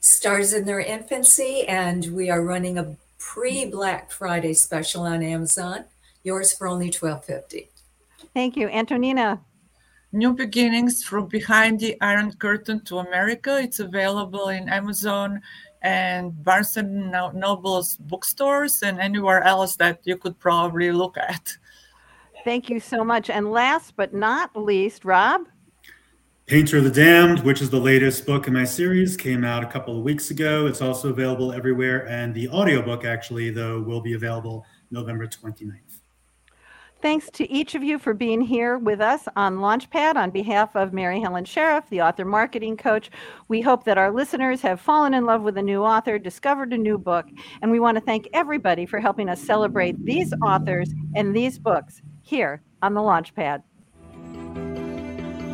Stars 0.00 0.52
in 0.52 0.64
their 0.64 0.80
infancy, 0.80 1.64
and 1.66 2.06
we 2.14 2.30
are 2.30 2.42
running 2.42 2.78
a 2.78 2.96
pre 3.18 3.66
Black 3.66 4.12
Friday 4.12 4.54
special 4.54 5.02
on 5.02 5.22
Amazon. 5.22 5.84
Yours 6.22 6.52
for 6.52 6.68
only 6.68 6.90
twelve 6.90 7.24
fifty. 7.24 7.68
Thank 8.32 8.56
you, 8.56 8.68
Antonina. 8.68 9.40
New 10.12 10.32
Beginnings 10.32 11.02
from 11.02 11.26
Behind 11.26 11.80
the 11.80 12.00
Iron 12.00 12.32
Curtain 12.34 12.80
to 12.84 12.98
America. 12.98 13.58
It's 13.60 13.80
available 13.80 14.50
in 14.50 14.68
Amazon 14.68 15.42
and 15.82 16.32
Barnes 16.44 16.76
and 16.76 17.10
Noble's 17.10 17.96
bookstores 17.96 18.82
and 18.82 19.00
anywhere 19.00 19.42
else 19.42 19.74
that 19.76 19.98
you 20.04 20.16
could 20.16 20.38
probably 20.38 20.92
look 20.92 21.16
at. 21.18 21.56
Thank 22.44 22.68
you 22.68 22.78
so 22.78 23.02
much. 23.02 23.30
And 23.30 23.50
last 23.50 23.94
but 23.96 24.12
not 24.12 24.54
least, 24.54 25.04
Rob. 25.04 25.42
Painter 26.46 26.76
of 26.76 26.84
the 26.84 26.90
Damned, 26.90 27.40
which 27.40 27.62
is 27.62 27.70
the 27.70 27.80
latest 27.80 28.26
book 28.26 28.46
in 28.46 28.52
my 28.52 28.64
series, 28.64 29.16
came 29.16 29.44
out 29.44 29.64
a 29.64 29.66
couple 29.66 29.96
of 29.96 30.04
weeks 30.04 30.30
ago. 30.30 30.66
It's 30.66 30.82
also 30.82 31.08
available 31.08 31.52
everywhere. 31.52 32.06
And 32.06 32.34
the 32.34 32.48
audiobook, 32.50 33.06
actually, 33.06 33.48
though, 33.48 33.80
will 33.80 34.02
be 34.02 34.12
available 34.12 34.66
November 34.90 35.26
29th. 35.26 35.72
Thanks 37.04 37.28
to 37.32 37.52
each 37.52 37.74
of 37.74 37.84
you 37.84 37.98
for 37.98 38.14
being 38.14 38.40
here 38.40 38.78
with 38.78 39.02
us 39.02 39.28
on 39.36 39.58
Launchpad 39.58 40.16
on 40.16 40.30
behalf 40.30 40.74
of 40.74 40.94
Mary 40.94 41.20
Helen 41.20 41.44
Sheriff, 41.44 41.84
the 41.90 42.00
author 42.00 42.24
marketing 42.24 42.78
coach. 42.78 43.10
We 43.48 43.60
hope 43.60 43.84
that 43.84 43.98
our 43.98 44.10
listeners 44.10 44.62
have 44.62 44.80
fallen 44.80 45.12
in 45.12 45.26
love 45.26 45.42
with 45.42 45.58
a 45.58 45.62
new 45.62 45.82
author, 45.82 46.18
discovered 46.18 46.72
a 46.72 46.78
new 46.78 46.96
book, 46.96 47.26
and 47.60 47.70
we 47.70 47.78
want 47.78 47.96
to 47.96 48.00
thank 48.00 48.26
everybody 48.32 48.86
for 48.86 49.00
helping 49.00 49.28
us 49.28 49.38
celebrate 49.38 50.02
these 50.02 50.32
authors 50.42 50.94
and 51.14 51.36
these 51.36 51.58
books 51.58 52.00
here 52.22 52.62
on 52.80 52.94
the 52.94 53.02
Launchpad. 53.02 53.62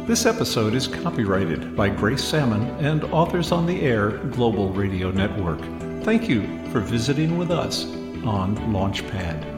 This 0.06 0.26
episode 0.26 0.76
is 0.76 0.86
copyrighted 0.86 1.74
by 1.74 1.88
Grace 1.88 2.22
Sammon 2.22 2.62
and 2.78 3.02
Authors 3.06 3.50
on 3.50 3.66
the 3.66 3.82
Air 3.82 4.18
Global 4.28 4.68
Radio 4.72 5.10
Network. 5.10 5.58
Thank 6.04 6.28
you 6.28 6.42
for 6.70 6.78
visiting 6.78 7.36
with 7.36 7.50
us 7.50 7.86
on 8.24 8.56
Launchpad. 8.72 9.49